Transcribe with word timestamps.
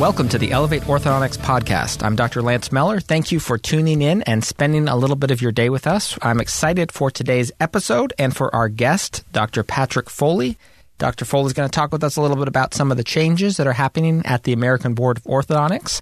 Welcome 0.00 0.30
to 0.30 0.38
the 0.38 0.52
Elevate 0.52 0.84
Orthodontics 0.84 1.36
podcast. 1.36 2.02
I'm 2.02 2.16
Dr. 2.16 2.40
Lance 2.40 2.72
Miller. 2.72 3.00
Thank 3.00 3.30
you 3.30 3.38
for 3.38 3.58
tuning 3.58 4.00
in 4.00 4.22
and 4.22 4.42
spending 4.42 4.88
a 4.88 4.96
little 4.96 5.14
bit 5.14 5.30
of 5.30 5.42
your 5.42 5.52
day 5.52 5.68
with 5.68 5.86
us. 5.86 6.18
I'm 6.22 6.40
excited 6.40 6.90
for 6.90 7.10
today's 7.10 7.52
episode 7.60 8.14
and 8.18 8.34
for 8.34 8.52
our 8.54 8.70
guest, 8.70 9.30
Dr. 9.32 9.62
Patrick 9.62 10.08
Foley. 10.08 10.56
Dr. 10.96 11.26
Foley 11.26 11.48
is 11.48 11.52
going 11.52 11.68
to 11.68 11.72
talk 11.72 11.92
with 11.92 12.02
us 12.02 12.16
a 12.16 12.22
little 12.22 12.38
bit 12.38 12.48
about 12.48 12.72
some 12.72 12.90
of 12.90 12.96
the 12.96 13.04
changes 13.04 13.58
that 13.58 13.66
are 13.66 13.74
happening 13.74 14.22
at 14.24 14.44
the 14.44 14.54
American 14.54 14.94
Board 14.94 15.18
of 15.18 15.24
Orthodontics, 15.24 16.00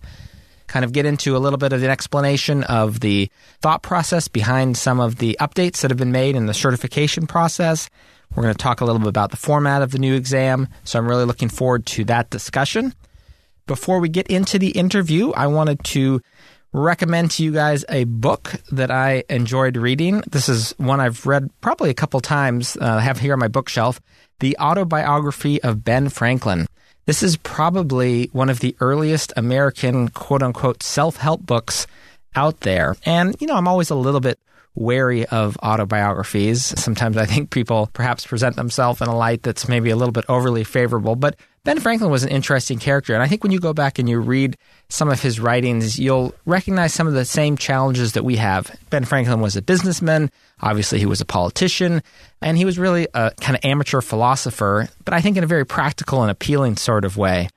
kind 0.68 0.84
of 0.84 0.92
get 0.92 1.04
into 1.04 1.36
a 1.36 1.38
little 1.38 1.58
bit 1.58 1.72
of 1.72 1.82
an 1.82 1.90
explanation 1.90 2.62
of 2.62 3.00
the 3.00 3.28
thought 3.62 3.82
process 3.82 4.28
behind 4.28 4.76
some 4.76 5.00
of 5.00 5.16
the 5.16 5.36
updates 5.40 5.80
that 5.80 5.90
have 5.90 5.98
been 5.98 6.12
made 6.12 6.36
in 6.36 6.46
the 6.46 6.54
certification 6.54 7.26
process. 7.26 7.90
We're 8.32 8.44
going 8.44 8.54
to 8.54 8.62
talk 8.62 8.80
a 8.80 8.84
little 8.84 9.00
bit 9.00 9.08
about 9.08 9.32
the 9.32 9.36
format 9.36 9.82
of 9.82 9.90
the 9.90 9.98
new 9.98 10.14
exam, 10.14 10.68
so 10.84 11.00
I'm 11.00 11.08
really 11.08 11.24
looking 11.24 11.48
forward 11.48 11.84
to 11.86 12.04
that 12.04 12.30
discussion. 12.30 12.94
Before 13.68 14.00
we 14.00 14.08
get 14.08 14.26
into 14.28 14.58
the 14.58 14.70
interview, 14.70 15.30
I 15.32 15.46
wanted 15.46 15.84
to 15.84 16.22
recommend 16.72 17.32
to 17.32 17.44
you 17.44 17.52
guys 17.52 17.84
a 17.90 18.04
book 18.04 18.54
that 18.72 18.90
I 18.90 19.24
enjoyed 19.28 19.76
reading. 19.76 20.22
This 20.26 20.48
is 20.48 20.74
one 20.78 21.00
I've 21.00 21.26
read 21.26 21.50
probably 21.60 21.90
a 21.90 21.94
couple 21.94 22.18
times. 22.20 22.78
Uh, 22.80 22.96
I 22.96 23.00
have 23.00 23.18
here 23.18 23.34
on 23.34 23.38
my 23.38 23.48
bookshelf 23.48 24.00
The 24.40 24.56
Autobiography 24.58 25.62
of 25.62 25.84
Ben 25.84 26.08
Franklin. 26.08 26.66
This 27.04 27.22
is 27.22 27.36
probably 27.36 28.30
one 28.32 28.48
of 28.48 28.60
the 28.60 28.74
earliest 28.80 29.34
American 29.36 30.08
quote 30.08 30.42
unquote 30.42 30.82
self 30.82 31.18
help 31.18 31.44
books 31.44 31.86
out 32.34 32.60
there. 32.60 32.96
And, 33.04 33.36
you 33.38 33.46
know, 33.46 33.56
I'm 33.56 33.68
always 33.68 33.90
a 33.90 33.94
little 33.94 34.20
bit 34.20 34.38
wary 34.78 35.26
of 35.26 35.58
autobiographies. 35.62 36.64
Sometimes 36.80 37.16
I 37.16 37.26
think 37.26 37.50
people 37.50 37.90
perhaps 37.92 38.26
present 38.26 38.56
themselves 38.56 39.00
in 39.00 39.08
a 39.08 39.16
light 39.16 39.42
that's 39.42 39.68
maybe 39.68 39.90
a 39.90 39.96
little 39.96 40.12
bit 40.12 40.24
overly 40.28 40.64
favorable, 40.64 41.16
but 41.16 41.36
Ben 41.64 41.80
Franklin 41.80 42.10
was 42.10 42.22
an 42.22 42.30
interesting 42.30 42.78
character. 42.78 43.12
And 43.12 43.22
I 43.22 43.26
think 43.26 43.42
when 43.42 43.52
you 43.52 43.60
go 43.60 43.74
back 43.74 43.98
and 43.98 44.08
you 44.08 44.20
read 44.20 44.56
some 44.88 45.10
of 45.10 45.20
his 45.20 45.38
writings, 45.38 45.98
you'll 45.98 46.34
recognize 46.46 46.94
some 46.94 47.06
of 47.06 47.12
the 47.12 47.24
same 47.24 47.56
challenges 47.56 48.12
that 48.12 48.24
we 48.24 48.36
have. 48.36 48.74
Ben 48.88 49.04
Franklin 49.04 49.40
was 49.40 49.56
a 49.56 49.60
businessman. 49.60 50.30
Obviously, 50.62 50.98
he 50.98 51.06
was 51.06 51.20
a 51.20 51.26
politician. 51.26 52.02
And 52.40 52.56
he 52.56 52.64
was 52.64 52.78
really 52.78 53.08
a 53.12 53.32
kind 53.40 53.56
of 53.56 53.64
amateur 53.64 54.00
philosopher, 54.00 54.88
but 55.04 55.12
I 55.12 55.20
think 55.20 55.36
in 55.36 55.44
a 55.44 55.48
very 55.48 55.66
practical 55.66 56.22
and 56.22 56.30
appealing 56.30 56.76
sort 56.76 57.04
of 57.04 57.16
way. 57.16 57.48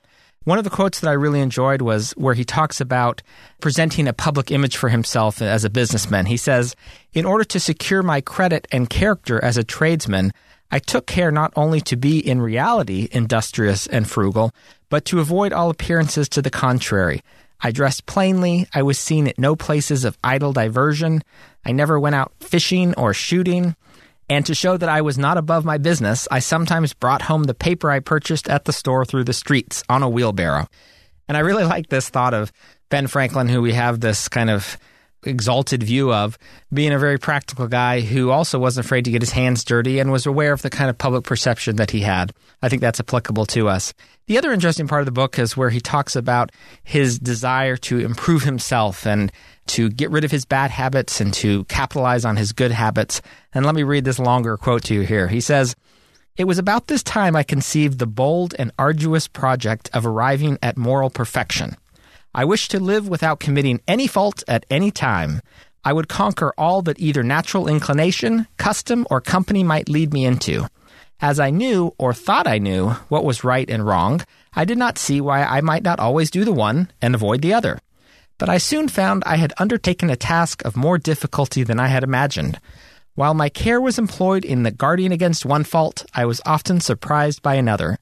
One 0.44 0.58
of 0.58 0.64
the 0.64 0.70
quotes 0.70 0.98
that 1.00 1.08
I 1.08 1.12
really 1.12 1.40
enjoyed 1.40 1.82
was 1.82 2.12
where 2.12 2.34
he 2.34 2.44
talks 2.44 2.80
about 2.80 3.22
presenting 3.60 4.08
a 4.08 4.12
public 4.12 4.50
image 4.50 4.76
for 4.76 4.88
himself 4.88 5.40
as 5.40 5.64
a 5.64 5.70
businessman. 5.70 6.26
He 6.26 6.36
says, 6.36 6.74
In 7.12 7.24
order 7.24 7.44
to 7.44 7.60
secure 7.60 8.02
my 8.02 8.20
credit 8.20 8.66
and 8.72 8.90
character 8.90 9.42
as 9.42 9.56
a 9.56 9.62
tradesman, 9.62 10.32
I 10.72 10.80
took 10.80 11.06
care 11.06 11.30
not 11.30 11.52
only 11.54 11.80
to 11.82 11.96
be 11.96 12.18
in 12.18 12.42
reality 12.42 13.06
industrious 13.12 13.86
and 13.86 14.08
frugal, 14.08 14.52
but 14.88 15.04
to 15.06 15.20
avoid 15.20 15.52
all 15.52 15.70
appearances 15.70 16.28
to 16.30 16.42
the 16.42 16.50
contrary. 16.50 17.22
I 17.60 17.70
dressed 17.70 18.06
plainly. 18.06 18.66
I 18.74 18.82
was 18.82 18.98
seen 18.98 19.28
at 19.28 19.38
no 19.38 19.54
places 19.54 20.04
of 20.04 20.18
idle 20.24 20.52
diversion. 20.52 21.22
I 21.64 21.70
never 21.70 22.00
went 22.00 22.16
out 22.16 22.32
fishing 22.40 22.94
or 22.94 23.14
shooting. 23.14 23.76
And 24.32 24.46
to 24.46 24.54
show 24.54 24.78
that 24.78 24.88
I 24.88 25.02
was 25.02 25.18
not 25.18 25.36
above 25.36 25.66
my 25.66 25.76
business, 25.76 26.26
I 26.30 26.38
sometimes 26.38 26.94
brought 26.94 27.20
home 27.20 27.42
the 27.42 27.52
paper 27.52 27.90
I 27.90 28.00
purchased 28.00 28.48
at 28.48 28.64
the 28.64 28.72
store 28.72 29.04
through 29.04 29.24
the 29.24 29.34
streets 29.34 29.84
on 29.90 30.02
a 30.02 30.08
wheelbarrow. 30.08 30.68
And 31.28 31.36
I 31.36 31.40
really 31.40 31.64
like 31.64 31.88
this 31.88 32.08
thought 32.08 32.32
of 32.32 32.50
Ben 32.88 33.08
Franklin, 33.08 33.50
who 33.50 33.60
we 33.60 33.74
have 33.74 34.00
this 34.00 34.28
kind 34.28 34.48
of 34.48 34.78
exalted 35.24 35.82
view 35.82 36.12
of 36.12 36.38
being 36.72 36.92
a 36.92 36.98
very 36.98 37.18
practical 37.18 37.68
guy 37.68 38.00
who 38.00 38.30
also 38.30 38.58
wasn't 38.58 38.84
afraid 38.84 39.04
to 39.04 39.10
get 39.10 39.22
his 39.22 39.30
hands 39.30 39.64
dirty 39.64 39.98
and 39.98 40.10
was 40.10 40.26
aware 40.26 40.52
of 40.52 40.62
the 40.62 40.70
kind 40.70 40.90
of 40.90 40.98
public 40.98 41.24
perception 41.24 41.76
that 41.76 41.90
he 41.90 42.00
had. 42.00 42.32
I 42.62 42.68
think 42.68 42.82
that's 42.82 43.00
applicable 43.00 43.46
to 43.46 43.68
us. 43.68 43.94
The 44.26 44.38
other 44.38 44.52
interesting 44.52 44.88
part 44.88 45.00
of 45.00 45.06
the 45.06 45.12
book 45.12 45.38
is 45.38 45.56
where 45.56 45.70
he 45.70 45.80
talks 45.80 46.16
about 46.16 46.50
his 46.82 47.18
desire 47.18 47.76
to 47.78 47.98
improve 47.98 48.42
himself 48.42 49.06
and 49.06 49.32
to 49.68 49.90
get 49.90 50.10
rid 50.10 50.24
of 50.24 50.30
his 50.30 50.44
bad 50.44 50.70
habits 50.70 51.20
and 51.20 51.32
to 51.34 51.64
capitalize 51.64 52.24
on 52.24 52.36
his 52.36 52.52
good 52.52 52.72
habits. 52.72 53.22
And 53.54 53.64
let 53.64 53.74
me 53.74 53.82
read 53.82 54.04
this 54.04 54.18
longer 54.18 54.56
quote 54.56 54.84
to 54.84 54.94
you 54.94 55.02
here. 55.02 55.28
He 55.28 55.40
says, 55.40 55.74
it 56.36 56.44
was 56.44 56.58
about 56.58 56.86
this 56.86 57.02
time 57.02 57.36
I 57.36 57.42
conceived 57.42 57.98
the 57.98 58.06
bold 58.06 58.54
and 58.58 58.72
arduous 58.78 59.28
project 59.28 59.90
of 59.92 60.06
arriving 60.06 60.58
at 60.62 60.78
moral 60.78 61.10
perfection. 61.10 61.76
I 62.34 62.44
wish 62.44 62.68
to 62.68 62.80
live 62.80 63.08
without 63.08 63.40
committing 63.40 63.80
any 63.86 64.06
fault 64.06 64.42
at 64.48 64.64
any 64.70 64.90
time. 64.90 65.42
I 65.84 65.92
would 65.92 66.08
conquer 66.08 66.54
all 66.56 66.80
that 66.82 66.98
either 66.98 67.22
natural 67.22 67.68
inclination, 67.68 68.46
custom, 68.56 69.06
or 69.10 69.20
company 69.20 69.62
might 69.62 69.88
lead 69.88 70.12
me 70.12 70.24
into. 70.24 70.68
As 71.20 71.38
I 71.38 71.50
knew, 71.50 71.94
or 71.98 72.14
thought 72.14 72.46
I 72.46 72.58
knew, 72.58 72.90
what 73.08 73.24
was 73.24 73.44
right 73.44 73.68
and 73.68 73.84
wrong, 73.84 74.22
I 74.54 74.64
did 74.64 74.78
not 74.78 74.98
see 74.98 75.20
why 75.20 75.44
I 75.44 75.60
might 75.60 75.82
not 75.82 76.00
always 76.00 76.30
do 76.30 76.44
the 76.44 76.52
one 76.52 76.90
and 77.02 77.14
avoid 77.14 77.42
the 77.42 77.54
other. 77.54 77.78
But 78.38 78.48
I 78.48 78.58
soon 78.58 78.88
found 78.88 79.22
I 79.24 79.36
had 79.36 79.52
undertaken 79.58 80.08
a 80.08 80.16
task 80.16 80.64
of 80.64 80.76
more 80.76 80.98
difficulty 80.98 81.62
than 81.62 81.78
I 81.78 81.88
had 81.88 82.02
imagined. 82.02 82.58
While 83.14 83.34
my 83.34 83.50
care 83.50 83.80
was 83.80 83.98
employed 83.98 84.44
in 84.44 84.62
the 84.62 84.70
guarding 84.70 85.12
against 85.12 85.44
one 85.44 85.64
fault, 85.64 86.06
I 86.14 86.24
was 86.24 86.40
often 86.46 86.80
surprised 86.80 87.42
by 87.42 87.56
another. 87.56 87.98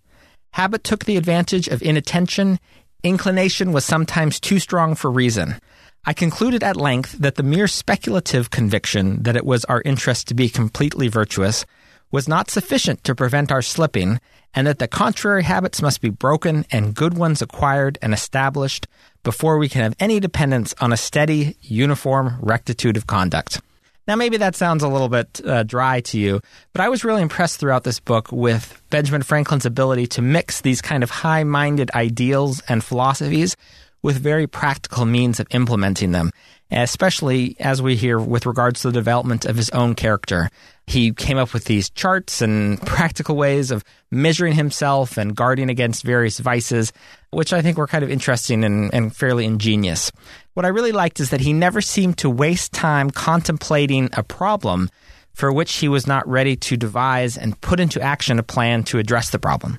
Habit 0.52 0.84
took 0.84 1.04
the 1.04 1.16
advantage 1.16 1.68
of 1.68 1.82
inattention, 1.82 2.58
Inclination 3.02 3.72
was 3.72 3.86
sometimes 3.86 4.38
too 4.38 4.58
strong 4.58 4.94
for 4.94 5.10
reason. 5.10 5.56
I 6.04 6.12
concluded 6.12 6.62
at 6.62 6.76
length 6.76 7.12
that 7.12 7.36
the 7.36 7.42
mere 7.42 7.66
speculative 7.66 8.50
conviction 8.50 9.22
that 9.22 9.36
it 9.36 9.46
was 9.46 9.64
our 9.66 9.80
interest 9.86 10.28
to 10.28 10.34
be 10.34 10.50
completely 10.50 11.08
virtuous 11.08 11.64
was 12.10 12.28
not 12.28 12.50
sufficient 12.50 13.02
to 13.04 13.14
prevent 13.14 13.50
our 13.50 13.62
slipping, 13.62 14.20
and 14.52 14.66
that 14.66 14.80
the 14.80 14.88
contrary 14.88 15.44
habits 15.44 15.80
must 15.80 16.02
be 16.02 16.10
broken 16.10 16.66
and 16.70 16.94
good 16.94 17.14
ones 17.14 17.40
acquired 17.40 17.98
and 18.02 18.12
established 18.12 18.86
before 19.22 19.56
we 19.56 19.68
can 19.68 19.82
have 19.82 19.96
any 19.98 20.20
dependence 20.20 20.74
on 20.78 20.92
a 20.92 20.96
steady, 20.96 21.56
uniform 21.62 22.36
rectitude 22.42 22.98
of 22.98 23.06
conduct. 23.06 23.62
Now, 24.10 24.16
maybe 24.16 24.38
that 24.38 24.56
sounds 24.56 24.82
a 24.82 24.88
little 24.88 25.08
bit 25.08 25.40
uh, 25.46 25.62
dry 25.62 26.00
to 26.00 26.18
you, 26.18 26.40
but 26.72 26.80
I 26.80 26.88
was 26.88 27.04
really 27.04 27.22
impressed 27.22 27.60
throughout 27.60 27.84
this 27.84 28.00
book 28.00 28.32
with 28.32 28.82
Benjamin 28.90 29.22
Franklin's 29.22 29.64
ability 29.64 30.08
to 30.08 30.20
mix 30.20 30.62
these 30.62 30.82
kind 30.82 31.04
of 31.04 31.10
high 31.10 31.44
minded 31.44 31.92
ideals 31.94 32.60
and 32.66 32.82
philosophies 32.82 33.54
with 34.02 34.18
very 34.18 34.46
practical 34.46 35.04
means 35.04 35.40
of 35.40 35.46
implementing 35.50 36.12
them, 36.12 36.30
especially 36.70 37.56
as 37.60 37.82
we 37.82 37.96
hear 37.96 38.18
with 38.18 38.46
regards 38.46 38.80
to 38.80 38.88
the 38.88 38.92
development 38.92 39.44
of 39.44 39.56
his 39.56 39.70
own 39.70 39.94
character. 39.94 40.50
He 40.86 41.12
came 41.12 41.38
up 41.38 41.52
with 41.52 41.64
these 41.66 41.90
charts 41.90 42.40
and 42.40 42.80
practical 42.86 43.36
ways 43.36 43.70
of 43.70 43.84
measuring 44.10 44.54
himself 44.54 45.16
and 45.16 45.36
guarding 45.36 45.70
against 45.70 46.02
various 46.02 46.38
vices, 46.38 46.92
which 47.30 47.52
I 47.52 47.62
think 47.62 47.76
were 47.76 47.86
kind 47.86 48.04
of 48.04 48.10
interesting 48.10 48.64
and, 48.64 48.92
and 48.92 49.14
fairly 49.14 49.44
ingenious. 49.44 50.10
What 50.54 50.66
I 50.66 50.70
really 50.70 50.92
liked 50.92 51.20
is 51.20 51.30
that 51.30 51.40
he 51.40 51.52
never 51.52 51.80
seemed 51.80 52.18
to 52.18 52.30
waste 52.30 52.72
time 52.72 53.10
contemplating 53.10 54.10
a 54.14 54.22
problem 54.22 54.90
for 55.32 55.52
which 55.52 55.76
he 55.76 55.88
was 55.88 56.06
not 56.06 56.28
ready 56.28 56.56
to 56.56 56.76
devise 56.76 57.38
and 57.38 57.60
put 57.60 57.80
into 57.80 58.00
action 58.00 58.38
a 58.38 58.42
plan 58.42 58.82
to 58.84 58.98
address 58.98 59.30
the 59.30 59.38
problem. 59.38 59.78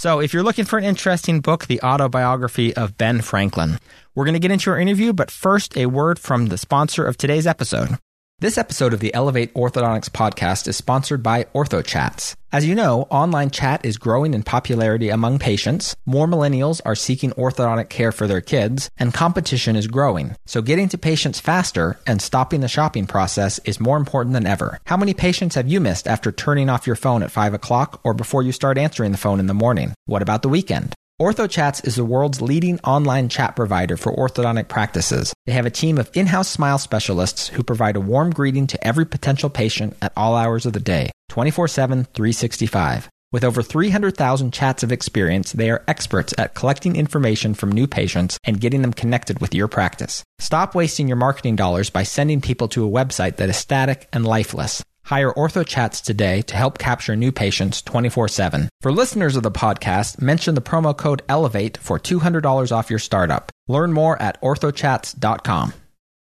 So, 0.00 0.18
if 0.18 0.32
you're 0.32 0.42
looking 0.42 0.64
for 0.64 0.78
an 0.78 0.84
interesting 0.86 1.42
book, 1.42 1.66
The 1.66 1.82
Autobiography 1.82 2.74
of 2.74 2.96
Ben 2.96 3.20
Franklin, 3.20 3.78
we're 4.14 4.24
going 4.24 4.32
to 4.32 4.40
get 4.40 4.50
into 4.50 4.70
our 4.70 4.78
interview, 4.78 5.12
but 5.12 5.30
first, 5.30 5.76
a 5.76 5.84
word 5.84 6.18
from 6.18 6.46
the 6.46 6.56
sponsor 6.56 7.04
of 7.04 7.18
today's 7.18 7.46
episode. 7.46 7.98
This 8.40 8.56
episode 8.56 8.94
of 8.94 9.00
the 9.00 9.12
Elevate 9.12 9.52
Orthodontics 9.52 10.08
podcast 10.08 10.66
is 10.66 10.74
sponsored 10.74 11.22
by 11.22 11.44
OrthoChats. 11.54 12.36
As 12.50 12.66
you 12.66 12.74
know, 12.74 13.02
online 13.10 13.50
chat 13.50 13.84
is 13.84 13.98
growing 13.98 14.32
in 14.32 14.44
popularity 14.44 15.10
among 15.10 15.38
patients, 15.38 15.94
more 16.06 16.26
millennials 16.26 16.80
are 16.86 16.94
seeking 16.94 17.32
orthodontic 17.32 17.90
care 17.90 18.12
for 18.12 18.26
their 18.26 18.40
kids, 18.40 18.88
and 18.96 19.12
competition 19.12 19.76
is 19.76 19.88
growing. 19.88 20.36
So 20.46 20.62
getting 20.62 20.88
to 20.88 20.96
patients 20.96 21.38
faster 21.38 22.00
and 22.06 22.22
stopping 22.22 22.62
the 22.62 22.68
shopping 22.68 23.06
process 23.06 23.58
is 23.66 23.78
more 23.78 23.98
important 23.98 24.32
than 24.32 24.46
ever. 24.46 24.78
How 24.86 24.96
many 24.96 25.12
patients 25.12 25.54
have 25.56 25.68
you 25.68 25.78
missed 25.78 26.08
after 26.08 26.32
turning 26.32 26.70
off 26.70 26.86
your 26.86 26.96
phone 26.96 27.22
at 27.22 27.30
5 27.30 27.52
o'clock 27.52 28.00
or 28.04 28.14
before 28.14 28.42
you 28.42 28.52
start 28.52 28.78
answering 28.78 29.12
the 29.12 29.18
phone 29.18 29.38
in 29.38 29.48
the 29.48 29.52
morning? 29.52 29.92
What 30.06 30.22
about 30.22 30.40
the 30.40 30.48
weekend? 30.48 30.94
OrthoChats 31.20 31.86
is 31.86 31.96
the 31.96 32.04
world's 32.06 32.40
leading 32.40 32.80
online 32.80 33.28
chat 33.28 33.54
provider 33.54 33.98
for 33.98 34.16
orthodontic 34.16 34.68
practices. 34.68 35.34
They 35.44 35.52
have 35.52 35.66
a 35.66 35.70
team 35.70 35.98
of 35.98 36.08
in-house 36.14 36.48
smile 36.48 36.78
specialists 36.78 37.48
who 37.48 37.62
provide 37.62 37.96
a 37.96 38.00
warm 38.00 38.30
greeting 38.30 38.66
to 38.68 38.82
every 38.82 39.04
potential 39.04 39.50
patient 39.50 39.98
at 40.00 40.14
all 40.16 40.34
hours 40.34 40.64
of 40.64 40.72
the 40.72 40.80
day, 40.80 41.10
24/7, 41.28 42.06
365. 42.14 43.10
With 43.32 43.44
over 43.44 43.62
300,000 43.62 44.50
chats 44.50 44.82
of 44.82 44.90
experience, 44.90 45.52
they 45.52 45.68
are 45.68 45.84
experts 45.86 46.32
at 46.38 46.54
collecting 46.54 46.96
information 46.96 47.52
from 47.52 47.70
new 47.70 47.86
patients 47.86 48.38
and 48.44 48.58
getting 48.58 48.80
them 48.80 48.94
connected 48.94 49.42
with 49.42 49.54
your 49.54 49.68
practice. 49.68 50.22
Stop 50.38 50.74
wasting 50.74 51.06
your 51.06 51.18
marketing 51.18 51.54
dollars 51.54 51.90
by 51.90 52.02
sending 52.02 52.40
people 52.40 52.66
to 52.68 52.86
a 52.86 52.90
website 52.90 53.36
that 53.36 53.50
is 53.50 53.58
static 53.58 54.08
and 54.10 54.24
lifeless. 54.24 54.82
Hire 55.10 55.32
OrthoChats 55.32 56.04
today 56.04 56.40
to 56.42 56.54
help 56.54 56.78
capture 56.78 57.16
new 57.16 57.32
patients 57.32 57.82
24 57.82 58.28
7. 58.28 58.68
For 58.80 58.92
listeners 58.92 59.34
of 59.34 59.42
the 59.42 59.50
podcast, 59.50 60.22
mention 60.22 60.54
the 60.54 60.60
promo 60.60 60.96
code 60.96 61.22
ELEVATE 61.28 61.78
for 61.78 61.98
$200 61.98 62.70
off 62.70 62.90
your 62.90 63.00
startup. 63.00 63.50
Learn 63.66 63.92
more 63.92 64.22
at 64.22 64.40
orthochats.com. 64.40 65.72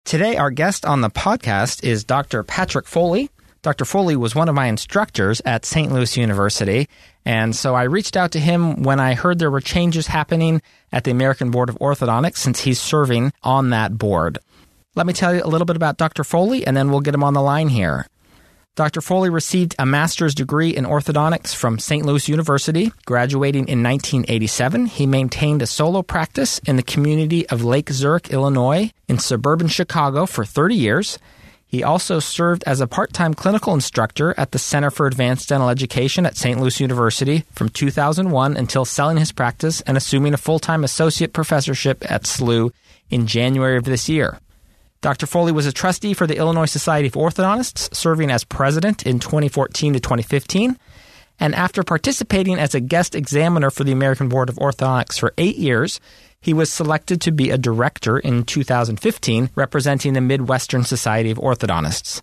Today, 0.03 0.35
our 0.35 0.51
guest 0.51 0.85
on 0.85 0.99
the 0.99 1.09
podcast 1.09 1.85
is 1.85 2.03
Dr. 2.03 2.43
Patrick 2.43 2.85
Foley. 2.85 3.29
Dr. 3.61 3.85
Foley 3.85 4.17
was 4.17 4.35
one 4.35 4.49
of 4.49 4.55
my 4.55 4.65
instructors 4.65 5.41
at 5.45 5.63
St. 5.63 5.93
Louis 5.93 6.17
University, 6.17 6.89
and 7.23 7.55
so 7.55 7.75
I 7.75 7.83
reached 7.83 8.17
out 8.17 8.33
to 8.33 8.41
him 8.41 8.83
when 8.83 8.99
I 8.99 9.13
heard 9.13 9.39
there 9.39 9.49
were 9.49 9.61
changes 9.61 10.07
happening 10.07 10.61
at 10.91 11.05
the 11.05 11.11
American 11.11 11.49
Board 11.49 11.69
of 11.69 11.79
Orthodontics 11.79 12.39
since 12.39 12.59
he's 12.59 12.81
serving 12.81 13.31
on 13.41 13.69
that 13.69 13.97
board. 13.97 14.37
Let 14.95 15.07
me 15.07 15.13
tell 15.13 15.33
you 15.33 15.43
a 15.45 15.47
little 15.47 15.65
bit 15.65 15.77
about 15.77 15.97
Dr. 15.97 16.25
Foley, 16.25 16.67
and 16.67 16.75
then 16.75 16.89
we'll 16.89 16.99
get 16.99 17.15
him 17.15 17.23
on 17.23 17.33
the 17.33 17.41
line 17.41 17.69
here. 17.69 18.05
Dr. 18.75 18.99
Foley 18.99 19.29
received 19.29 19.73
a 19.79 19.85
master's 19.85 20.35
degree 20.35 20.75
in 20.75 20.83
orthodontics 20.83 21.55
from 21.55 21.79
St. 21.79 22.05
Louis 22.05 22.27
University. 22.27 22.91
Graduating 23.05 23.69
in 23.69 23.81
1987, 23.81 24.87
he 24.87 25.07
maintained 25.07 25.61
a 25.61 25.65
solo 25.65 26.01
practice 26.01 26.59
in 26.59 26.75
the 26.75 26.83
community 26.83 27.47
of 27.47 27.63
Lake 27.63 27.89
Zurich, 27.89 28.31
Illinois, 28.31 28.91
in 29.07 29.17
suburban 29.17 29.69
Chicago 29.69 30.25
for 30.25 30.43
30 30.43 30.75
years. 30.75 31.17
He 31.65 31.85
also 31.85 32.19
served 32.19 32.65
as 32.67 32.81
a 32.81 32.87
part 32.87 33.13
time 33.13 33.33
clinical 33.33 33.73
instructor 33.73 34.35
at 34.37 34.51
the 34.51 34.59
Center 34.59 34.91
for 34.91 35.07
Advanced 35.07 35.47
Dental 35.47 35.69
Education 35.69 36.25
at 36.25 36.35
St. 36.35 36.59
Louis 36.59 36.81
University 36.81 37.45
from 37.53 37.69
2001 37.69 38.57
until 38.57 38.83
selling 38.83 39.15
his 39.15 39.31
practice 39.31 39.79
and 39.81 39.95
assuming 39.95 40.33
a 40.33 40.37
full 40.37 40.59
time 40.59 40.83
associate 40.83 41.31
professorship 41.31 42.03
at 42.11 42.23
SLU 42.23 42.71
in 43.09 43.25
January 43.25 43.77
of 43.77 43.85
this 43.85 44.09
year. 44.09 44.37
Dr. 45.01 45.27
Foley 45.27 45.51
was 45.51 45.65
a 45.65 45.71
trustee 45.71 46.13
for 46.13 46.25
the 46.25 46.37
Illinois 46.37 46.65
Society 46.65 47.07
of 47.07 47.13
Orthodontists, 47.13 47.93
serving 47.93 48.31
as 48.31 48.43
president 48.43 49.03
in 49.03 49.19
2014 49.19 49.93
to 49.93 49.99
2015. 49.99 50.77
And 51.39 51.53
after 51.53 51.83
participating 51.83 52.57
as 52.57 52.73
a 52.73 52.79
guest 52.79 53.13
examiner 53.13 53.69
for 53.69 53.83
the 53.83 53.91
American 53.91 54.29
Board 54.29 54.49
of 54.49 54.55
Orthodontics 54.55 55.19
for 55.19 55.33
eight 55.37 55.57
years, 55.57 55.99
he 56.39 56.53
was 56.53 56.71
selected 56.71 57.21
to 57.21 57.31
be 57.31 57.49
a 57.49 57.57
director 57.57 58.17
in 58.17 58.43
2015, 58.45 59.49
representing 59.55 60.13
the 60.13 60.21
Midwestern 60.21 60.83
Society 60.83 61.31
of 61.31 61.37
Orthodontists. 61.37 62.21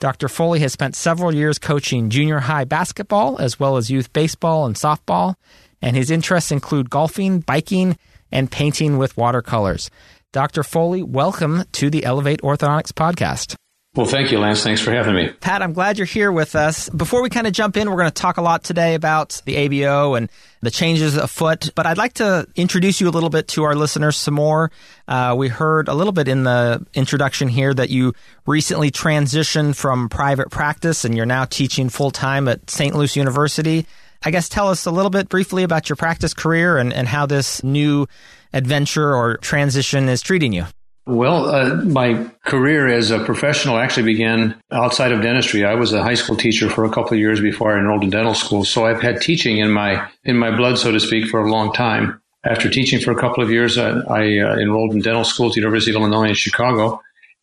Dr. 0.00 0.28
Foley 0.28 0.60
has 0.60 0.72
spent 0.72 0.96
several 0.96 1.34
years 1.34 1.58
coaching 1.58 2.10
junior 2.10 2.40
high 2.40 2.64
basketball 2.64 3.38
as 3.38 3.58
well 3.58 3.76
as 3.76 3.90
youth 3.90 4.12
baseball 4.12 4.66
and 4.66 4.76
softball, 4.76 5.36
and 5.80 5.96
his 5.96 6.10
interests 6.10 6.52
include 6.52 6.90
golfing, 6.90 7.40
biking, 7.40 7.96
and 8.30 8.50
painting 8.50 8.98
with 8.98 9.16
watercolors. 9.16 9.90
Dr. 10.34 10.64
Foley, 10.64 11.00
welcome 11.00 11.62
to 11.70 11.88
the 11.88 12.04
Elevate 12.04 12.42
Orthodontics 12.42 12.90
podcast. 12.90 13.54
Well, 13.94 14.04
thank 14.04 14.32
you, 14.32 14.40
Lance. 14.40 14.64
Thanks 14.64 14.80
for 14.80 14.90
having 14.90 15.14
me. 15.14 15.28
Pat, 15.28 15.62
I'm 15.62 15.72
glad 15.72 15.96
you're 15.96 16.06
here 16.06 16.32
with 16.32 16.56
us. 16.56 16.88
Before 16.88 17.22
we 17.22 17.30
kind 17.30 17.46
of 17.46 17.52
jump 17.52 17.76
in, 17.76 17.88
we're 17.88 17.98
going 17.98 18.10
to 18.10 18.22
talk 18.22 18.36
a 18.36 18.42
lot 18.42 18.64
today 18.64 18.96
about 18.96 19.40
the 19.44 19.54
ABO 19.54 20.18
and 20.18 20.28
the 20.60 20.72
changes 20.72 21.16
afoot, 21.16 21.70
but 21.76 21.86
I'd 21.86 21.98
like 21.98 22.14
to 22.14 22.48
introduce 22.56 23.00
you 23.00 23.08
a 23.08 23.10
little 23.14 23.30
bit 23.30 23.46
to 23.48 23.62
our 23.62 23.76
listeners 23.76 24.16
some 24.16 24.34
more. 24.34 24.72
Uh, 25.06 25.36
we 25.38 25.46
heard 25.46 25.86
a 25.86 25.94
little 25.94 26.12
bit 26.12 26.26
in 26.26 26.42
the 26.42 26.84
introduction 26.94 27.46
here 27.46 27.72
that 27.72 27.90
you 27.90 28.12
recently 28.44 28.90
transitioned 28.90 29.76
from 29.76 30.08
private 30.08 30.50
practice 30.50 31.04
and 31.04 31.16
you're 31.16 31.26
now 31.26 31.44
teaching 31.44 31.88
full 31.88 32.10
time 32.10 32.48
at 32.48 32.68
St. 32.68 32.92
Louis 32.92 33.14
University. 33.14 33.86
I 34.24 34.30
guess 34.30 34.48
tell 34.48 34.68
us 34.68 34.86
a 34.86 34.90
little 34.90 35.10
bit 35.10 35.28
briefly 35.28 35.62
about 35.62 35.88
your 35.88 35.96
practice 35.96 36.34
career 36.34 36.78
and, 36.78 36.92
and 36.92 37.06
how 37.06 37.26
this 37.26 37.62
new 37.62 38.08
adventure 38.54 39.14
or 39.14 39.36
transition 39.36 40.08
is 40.08 40.22
treating 40.22 40.52
you. 40.52 40.64
Well, 41.06 41.50
uh, 41.50 41.74
my 41.84 42.30
career 42.46 42.88
as 42.88 43.10
a 43.10 43.22
professional 43.22 43.76
actually 43.76 44.04
began 44.04 44.58
outside 44.70 45.12
of 45.12 45.20
dentistry. 45.20 45.62
I 45.62 45.74
was 45.74 45.92
a 45.92 46.02
high 46.02 46.14
school 46.14 46.34
teacher 46.34 46.70
for 46.70 46.86
a 46.86 46.88
couple 46.88 47.12
of 47.12 47.18
years 47.18 47.42
before 47.42 47.76
I 47.76 47.78
enrolled 47.78 48.04
in 48.04 48.10
dental 48.10 48.32
school, 48.32 48.64
so 48.64 48.86
I've 48.86 49.02
had 49.02 49.20
teaching 49.20 49.58
in 49.58 49.70
my 49.70 50.08
in 50.24 50.38
my 50.38 50.56
blood, 50.56 50.78
so 50.78 50.92
to 50.92 51.00
speak, 51.00 51.26
for 51.28 51.40
a 51.40 51.50
long 51.50 51.74
time. 51.74 52.22
After 52.42 52.70
teaching 52.70 53.00
for 53.00 53.10
a 53.10 53.20
couple 53.20 53.42
of 53.42 53.50
years, 53.50 53.76
I, 53.76 53.90
I 53.90 54.38
uh, 54.38 54.56
enrolled 54.56 54.92
in 54.92 55.00
dental 55.00 55.24
school 55.24 55.48
at 55.48 55.52
the 55.52 55.60
University 55.60 55.90
of 55.90 55.96
Illinois 55.96 56.28
in 56.28 56.34
Chicago, 56.34 57.02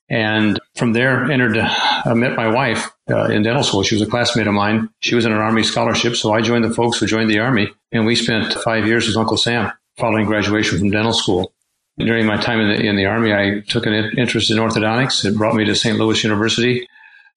and 0.09 0.59
from 0.75 0.93
there 0.93 1.31
entered. 1.31 1.57
Uh, 1.57 2.15
met 2.15 2.35
my 2.35 2.47
wife 2.47 2.89
uh, 3.11 3.25
in 3.25 3.43
dental 3.43 3.61
school. 3.61 3.83
She 3.83 3.93
was 3.93 4.01
a 4.01 4.09
classmate 4.09 4.47
of 4.47 4.55
mine. 4.55 4.89
She 5.01 5.13
was 5.13 5.23
in 5.25 5.31
an 5.31 5.37
Army 5.37 5.61
scholarship, 5.61 6.15
so 6.15 6.33
I 6.33 6.41
joined 6.41 6.63
the 6.63 6.73
folks 6.73 6.97
who 6.97 7.05
joined 7.05 7.29
the 7.29 7.37
Army, 7.37 7.69
and 7.91 8.07
we 8.07 8.15
spent 8.15 8.51
five 8.53 8.87
years 8.87 9.05
with 9.05 9.17
Uncle 9.17 9.37
Sam 9.37 9.71
following 9.97 10.25
graduation 10.25 10.79
from 10.79 10.91
dental 10.91 11.13
school 11.13 11.53
during 11.97 12.25
my 12.25 12.37
time 12.37 12.59
in 12.59 12.69
the, 12.69 12.85
in 12.85 12.95
the 12.95 13.05
Army, 13.05 13.33
I 13.33 13.61
took 13.67 13.85
an 13.85 13.93
interest 14.17 14.51
in 14.51 14.57
orthodontics. 14.57 15.25
It 15.25 15.37
brought 15.37 15.55
me 15.55 15.65
to 15.65 15.75
St. 15.75 15.97
Louis 15.97 16.23
University 16.23 16.87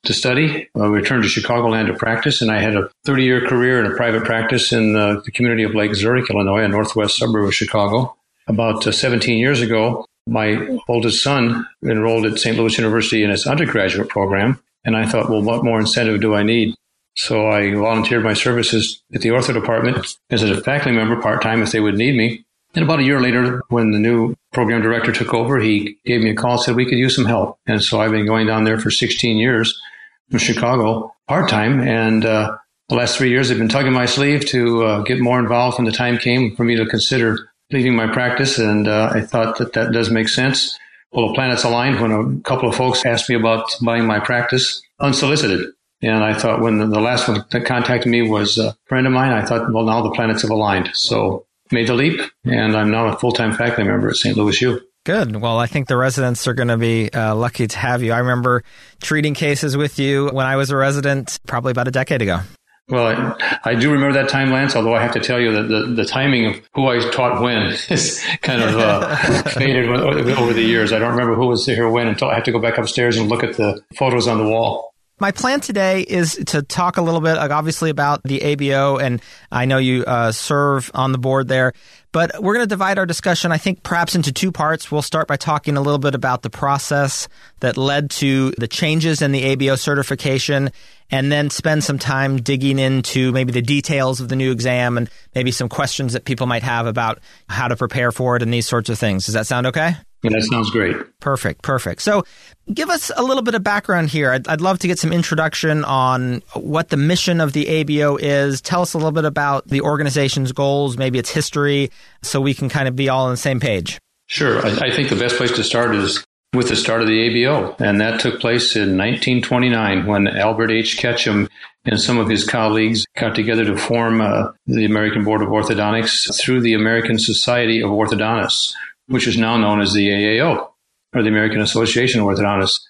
to 0.04 0.12
study. 0.12 0.68
I 0.74 0.86
returned 0.86 1.24
to 1.24 1.28
Chicagoland 1.28 1.86
to 1.86 1.94
practice, 1.94 2.42
and 2.42 2.50
I 2.50 2.60
had 2.60 2.76
a 2.76 2.90
30 3.04 3.24
year 3.24 3.46
career 3.46 3.80
in 3.84 3.90
a 3.90 3.96
private 3.96 4.24
practice 4.24 4.72
in 4.72 4.96
uh, 4.96 5.20
the 5.24 5.30
community 5.30 5.64
of 5.64 5.74
Lake 5.74 5.94
Zurich, 5.94 6.30
Illinois, 6.30 6.64
a 6.64 6.68
northwest 6.68 7.16
suburb 7.16 7.46
of 7.46 7.54
Chicago. 7.54 8.14
About 8.46 8.86
uh, 8.86 8.92
17 8.92 9.38
years 9.38 9.62
ago, 9.62 10.04
my 10.26 10.78
oldest 10.88 11.22
son 11.22 11.66
enrolled 11.82 12.26
at 12.26 12.38
St. 12.38 12.56
Louis 12.56 12.76
University 12.76 13.22
in 13.22 13.30
its 13.30 13.46
undergraduate 13.46 14.08
program, 14.08 14.60
and 14.84 14.96
I 14.96 15.06
thought, 15.06 15.30
well, 15.30 15.42
what 15.42 15.64
more 15.64 15.80
incentive 15.80 16.20
do 16.20 16.34
I 16.34 16.42
need? 16.42 16.74
So 17.16 17.46
I 17.46 17.72
volunteered 17.72 18.24
my 18.24 18.34
services 18.34 19.02
at 19.14 19.20
the 19.20 19.28
ortho 19.30 19.54
department 19.54 20.16
as 20.30 20.42
a 20.42 20.60
faculty 20.60 20.96
member 20.96 21.20
part 21.20 21.42
time 21.42 21.62
if 21.62 21.70
they 21.70 21.80
would 21.80 21.96
need 21.96 22.16
me. 22.16 22.44
And 22.74 22.84
about 22.84 22.98
a 22.98 23.04
year 23.04 23.20
later, 23.20 23.62
when 23.68 23.92
the 23.92 24.00
new 24.00 24.34
program 24.52 24.82
director 24.82 25.12
took 25.12 25.32
over, 25.32 25.60
he 25.60 25.96
gave 26.04 26.20
me 26.20 26.30
a 26.30 26.34
call 26.34 26.52
and 26.52 26.60
said 26.60 26.74
we 26.74 26.86
could 26.86 26.98
use 26.98 27.14
some 27.14 27.24
help. 27.24 27.58
And 27.66 27.82
so 27.82 28.00
I've 28.00 28.10
been 28.10 28.26
going 28.26 28.48
down 28.48 28.64
there 28.64 28.80
for 28.80 28.90
16 28.90 29.36
years 29.36 29.80
from 30.28 30.40
Chicago 30.40 31.14
part 31.28 31.48
time. 31.48 31.80
And 31.80 32.24
uh, 32.24 32.56
the 32.88 32.96
last 32.96 33.16
three 33.16 33.30
years, 33.30 33.50
I've 33.50 33.58
been 33.58 33.68
tugging 33.68 33.92
my 33.92 34.06
sleeve 34.06 34.44
to 34.46 34.82
uh, 34.82 35.02
get 35.02 35.20
more 35.20 35.38
involved 35.38 35.78
when 35.78 35.86
the 35.86 35.92
time 35.92 36.18
came 36.18 36.56
for 36.56 36.64
me 36.64 36.74
to 36.76 36.86
consider 36.86 37.48
leaving 37.70 37.94
my 37.94 38.12
practice. 38.12 38.58
And 38.58 38.88
uh, 38.88 39.10
I 39.14 39.20
thought 39.20 39.58
that 39.58 39.74
that 39.74 39.92
does 39.92 40.10
make 40.10 40.28
sense. 40.28 40.76
Well, 41.12 41.28
the 41.28 41.34
planets 41.34 41.62
aligned 41.62 42.00
when 42.00 42.10
a 42.10 42.40
couple 42.40 42.68
of 42.68 42.74
folks 42.74 43.06
asked 43.06 43.28
me 43.28 43.36
about 43.36 43.70
buying 43.80 44.04
my 44.04 44.18
practice 44.18 44.82
unsolicited. 44.98 45.73
And 46.04 46.22
I 46.22 46.34
thought 46.34 46.60
when 46.60 46.78
the 46.78 47.00
last 47.00 47.28
one 47.28 47.44
that 47.50 47.64
contacted 47.64 48.10
me 48.10 48.28
was 48.28 48.58
a 48.58 48.76
friend 48.84 49.06
of 49.06 49.12
mine, 49.14 49.32
I 49.32 49.42
thought, 49.42 49.72
well, 49.72 49.84
now 49.84 50.02
the 50.02 50.10
planets 50.10 50.42
have 50.42 50.50
aligned. 50.50 50.90
So 50.92 51.46
made 51.72 51.86
the 51.86 51.94
leap, 51.94 52.20
and 52.44 52.76
I'm 52.76 52.90
now 52.90 53.06
a 53.06 53.16
full 53.16 53.32
time 53.32 53.54
faculty 53.54 53.84
member 53.84 54.10
at 54.10 54.16
St. 54.16 54.36
Louis 54.36 54.60
U. 54.60 54.80
Good. 55.06 55.36
Well, 55.36 55.58
I 55.58 55.66
think 55.66 55.88
the 55.88 55.96
residents 55.96 56.46
are 56.46 56.54
going 56.54 56.68
to 56.68 56.76
be 56.76 57.10
uh, 57.10 57.34
lucky 57.34 57.66
to 57.66 57.78
have 57.78 58.02
you. 58.02 58.12
I 58.12 58.18
remember 58.18 58.64
treating 59.02 59.32
cases 59.32 59.78
with 59.78 59.98
you 59.98 60.28
when 60.28 60.44
I 60.44 60.56
was 60.56 60.70
a 60.70 60.76
resident 60.76 61.40
probably 61.46 61.70
about 61.70 61.88
a 61.88 61.90
decade 61.90 62.20
ago. 62.20 62.40
Well, 62.88 63.06
I, 63.06 63.60
I, 63.64 63.74
do 63.74 63.90
remember 63.90 64.22
that 64.22 64.28
time, 64.28 64.50
Lance, 64.50 64.76
although 64.76 64.94
I 64.94 65.00
have 65.00 65.12
to 65.12 65.20
tell 65.20 65.40
you 65.40 65.52
that 65.52 65.62
the, 65.68 65.94
the 65.94 66.04
timing 66.04 66.46
of 66.46 66.60
who 66.74 66.86
I 66.86 66.98
taught 67.10 67.40
when 67.40 67.62
is 67.88 68.22
kind 68.42 68.62
of 68.62 68.76
uh, 68.76 69.16
faded 69.44 69.88
over 69.88 70.52
the 70.52 70.62
years. 70.62 70.92
I 70.92 70.98
don't 70.98 71.12
remember 71.12 71.34
who 71.34 71.46
was 71.46 71.64
here 71.64 71.88
when 71.88 72.08
until 72.08 72.28
I 72.28 72.34
have 72.34 72.44
to 72.44 72.52
go 72.52 72.58
back 72.58 72.76
upstairs 72.76 73.16
and 73.16 73.30
look 73.30 73.42
at 73.42 73.56
the 73.56 73.80
photos 73.96 74.28
on 74.28 74.36
the 74.36 74.44
wall. 74.44 74.93
My 75.20 75.30
plan 75.30 75.60
today 75.60 76.00
is 76.00 76.34
to 76.48 76.62
talk 76.62 76.96
a 76.96 77.02
little 77.02 77.20
bit, 77.20 77.38
obviously, 77.38 77.88
about 77.88 78.24
the 78.24 78.40
ABO, 78.40 79.00
and 79.00 79.22
I 79.52 79.64
know 79.64 79.78
you 79.78 80.04
uh, 80.04 80.32
serve 80.32 80.90
on 80.92 81.12
the 81.12 81.18
board 81.18 81.46
there. 81.46 81.72
But 82.10 82.42
we're 82.42 82.54
going 82.54 82.64
to 82.64 82.68
divide 82.68 82.98
our 82.98 83.06
discussion, 83.06 83.52
I 83.52 83.58
think, 83.58 83.84
perhaps 83.84 84.16
into 84.16 84.32
two 84.32 84.50
parts. 84.50 84.90
We'll 84.90 85.02
start 85.02 85.28
by 85.28 85.36
talking 85.36 85.76
a 85.76 85.80
little 85.80 86.00
bit 86.00 86.16
about 86.16 86.42
the 86.42 86.50
process 86.50 87.28
that 87.60 87.76
led 87.76 88.10
to 88.10 88.50
the 88.58 88.66
changes 88.66 89.22
in 89.22 89.30
the 89.30 89.54
ABO 89.54 89.78
certification, 89.78 90.70
and 91.12 91.30
then 91.30 91.48
spend 91.48 91.84
some 91.84 91.98
time 91.98 92.38
digging 92.38 92.80
into 92.80 93.30
maybe 93.30 93.52
the 93.52 93.62
details 93.62 94.20
of 94.20 94.28
the 94.28 94.36
new 94.36 94.50
exam 94.50 94.98
and 94.98 95.08
maybe 95.32 95.52
some 95.52 95.68
questions 95.68 96.14
that 96.14 96.24
people 96.24 96.48
might 96.48 96.64
have 96.64 96.86
about 96.88 97.20
how 97.48 97.68
to 97.68 97.76
prepare 97.76 98.10
for 98.10 98.34
it 98.34 98.42
and 98.42 98.52
these 98.52 98.66
sorts 98.66 98.88
of 98.90 98.98
things. 98.98 99.26
Does 99.26 99.34
that 99.34 99.46
sound 99.46 99.68
okay? 99.68 99.94
Yeah, 100.24 100.30
that 100.30 100.42
sounds 100.50 100.70
great. 100.70 100.96
Perfect, 101.20 101.60
perfect. 101.62 102.00
So, 102.00 102.24
give 102.72 102.88
us 102.88 103.10
a 103.14 103.22
little 103.22 103.42
bit 103.42 103.54
of 103.54 103.62
background 103.62 104.08
here. 104.08 104.32
I'd, 104.32 104.48
I'd, 104.48 104.62
love 104.62 104.78
to 104.78 104.86
get 104.86 104.98
some 104.98 105.12
introduction 105.12 105.84
on 105.84 106.42
what 106.54 106.88
the 106.88 106.96
mission 106.96 107.42
of 107.42 107.52
the 107.52 107.66
ABO 107.66 108.18
is. 108.18 108.62
Tell 108.62 108.80
us 108.80 108.94
a 108.94 108.96
little 108.96 109.12
bit 109.12 109.26
about 109.26 109.68
the 109.68 109.82
organization's 109.82 110.52
goals, 110.52 110.96
maybe 110.96 111.18
its 111.18 111.30
history, 111.30 111.90
so 112.22 112.40
we 112.40 112.54
can 112.54 112.70
kind 112.70 112.88
of 112.88 112.96
be 112.96 113.10
all 113.10 113.26
on 113.26 113.32
the 113.32 113.36
same 113.36 113.60
page. 113.60 114.00
Sure. 114.26 114.64
I, 114.64 114.86
I 114.86 114.90
think 114.90 115.10
the 115.10 115.16
best 115.16 115.36
place 115.36 115.52
to 115.52 115.62
start 115.62 115.94
is 115.94 116.24
with 116.54 116.70
the 116.70 116.76
start 116.76 117.02
of 117.02 117.06
the 117.06 117.28
ABO, 117.28 117.78
and 117.78 118.00
that 118.00 118.20
took 118.20 118.40
place 118.40 118.76
in 118.76 118.96
1929 118.96 120.06
when 120.06 120.26
Albert 120.26 120.70
H. 120.70 120.96
Ketcham 120.96 121.50
and 121.84 122.00
some 122.00 122.16
of 122.16 122.30
his 122.30 122.44
colleagues 122.44 123.04
got 123.14 123.34
together 123.34 123.66
to 123.66 123.76
form 123.76 124.22
uh, 124.22 124.52
the 124.66 124.86
American 124.86 125.22
Board 125.22 125.42
of 125.42 125.48
Orthodontics 125.48 126.40
through 126.40 126.62
the 126.62 126.72
American 126.72 127.18
Society 127.18 127.82
of 127.82 127.90
Orthodontists 127.90 128.74
which 129.06 129.26
is 129.26 129.38
now 129.38 129.56
known 129.56 129.80
as 129.80 129.92
the 129.92 130.08
AAO, 130.08 130.68
or 131.14 131.22
the 131.22 131.28
American 131.28 131.60
Association 131.60 132.20
of 132.20 132.26
Orthodontists. 132.26 132.80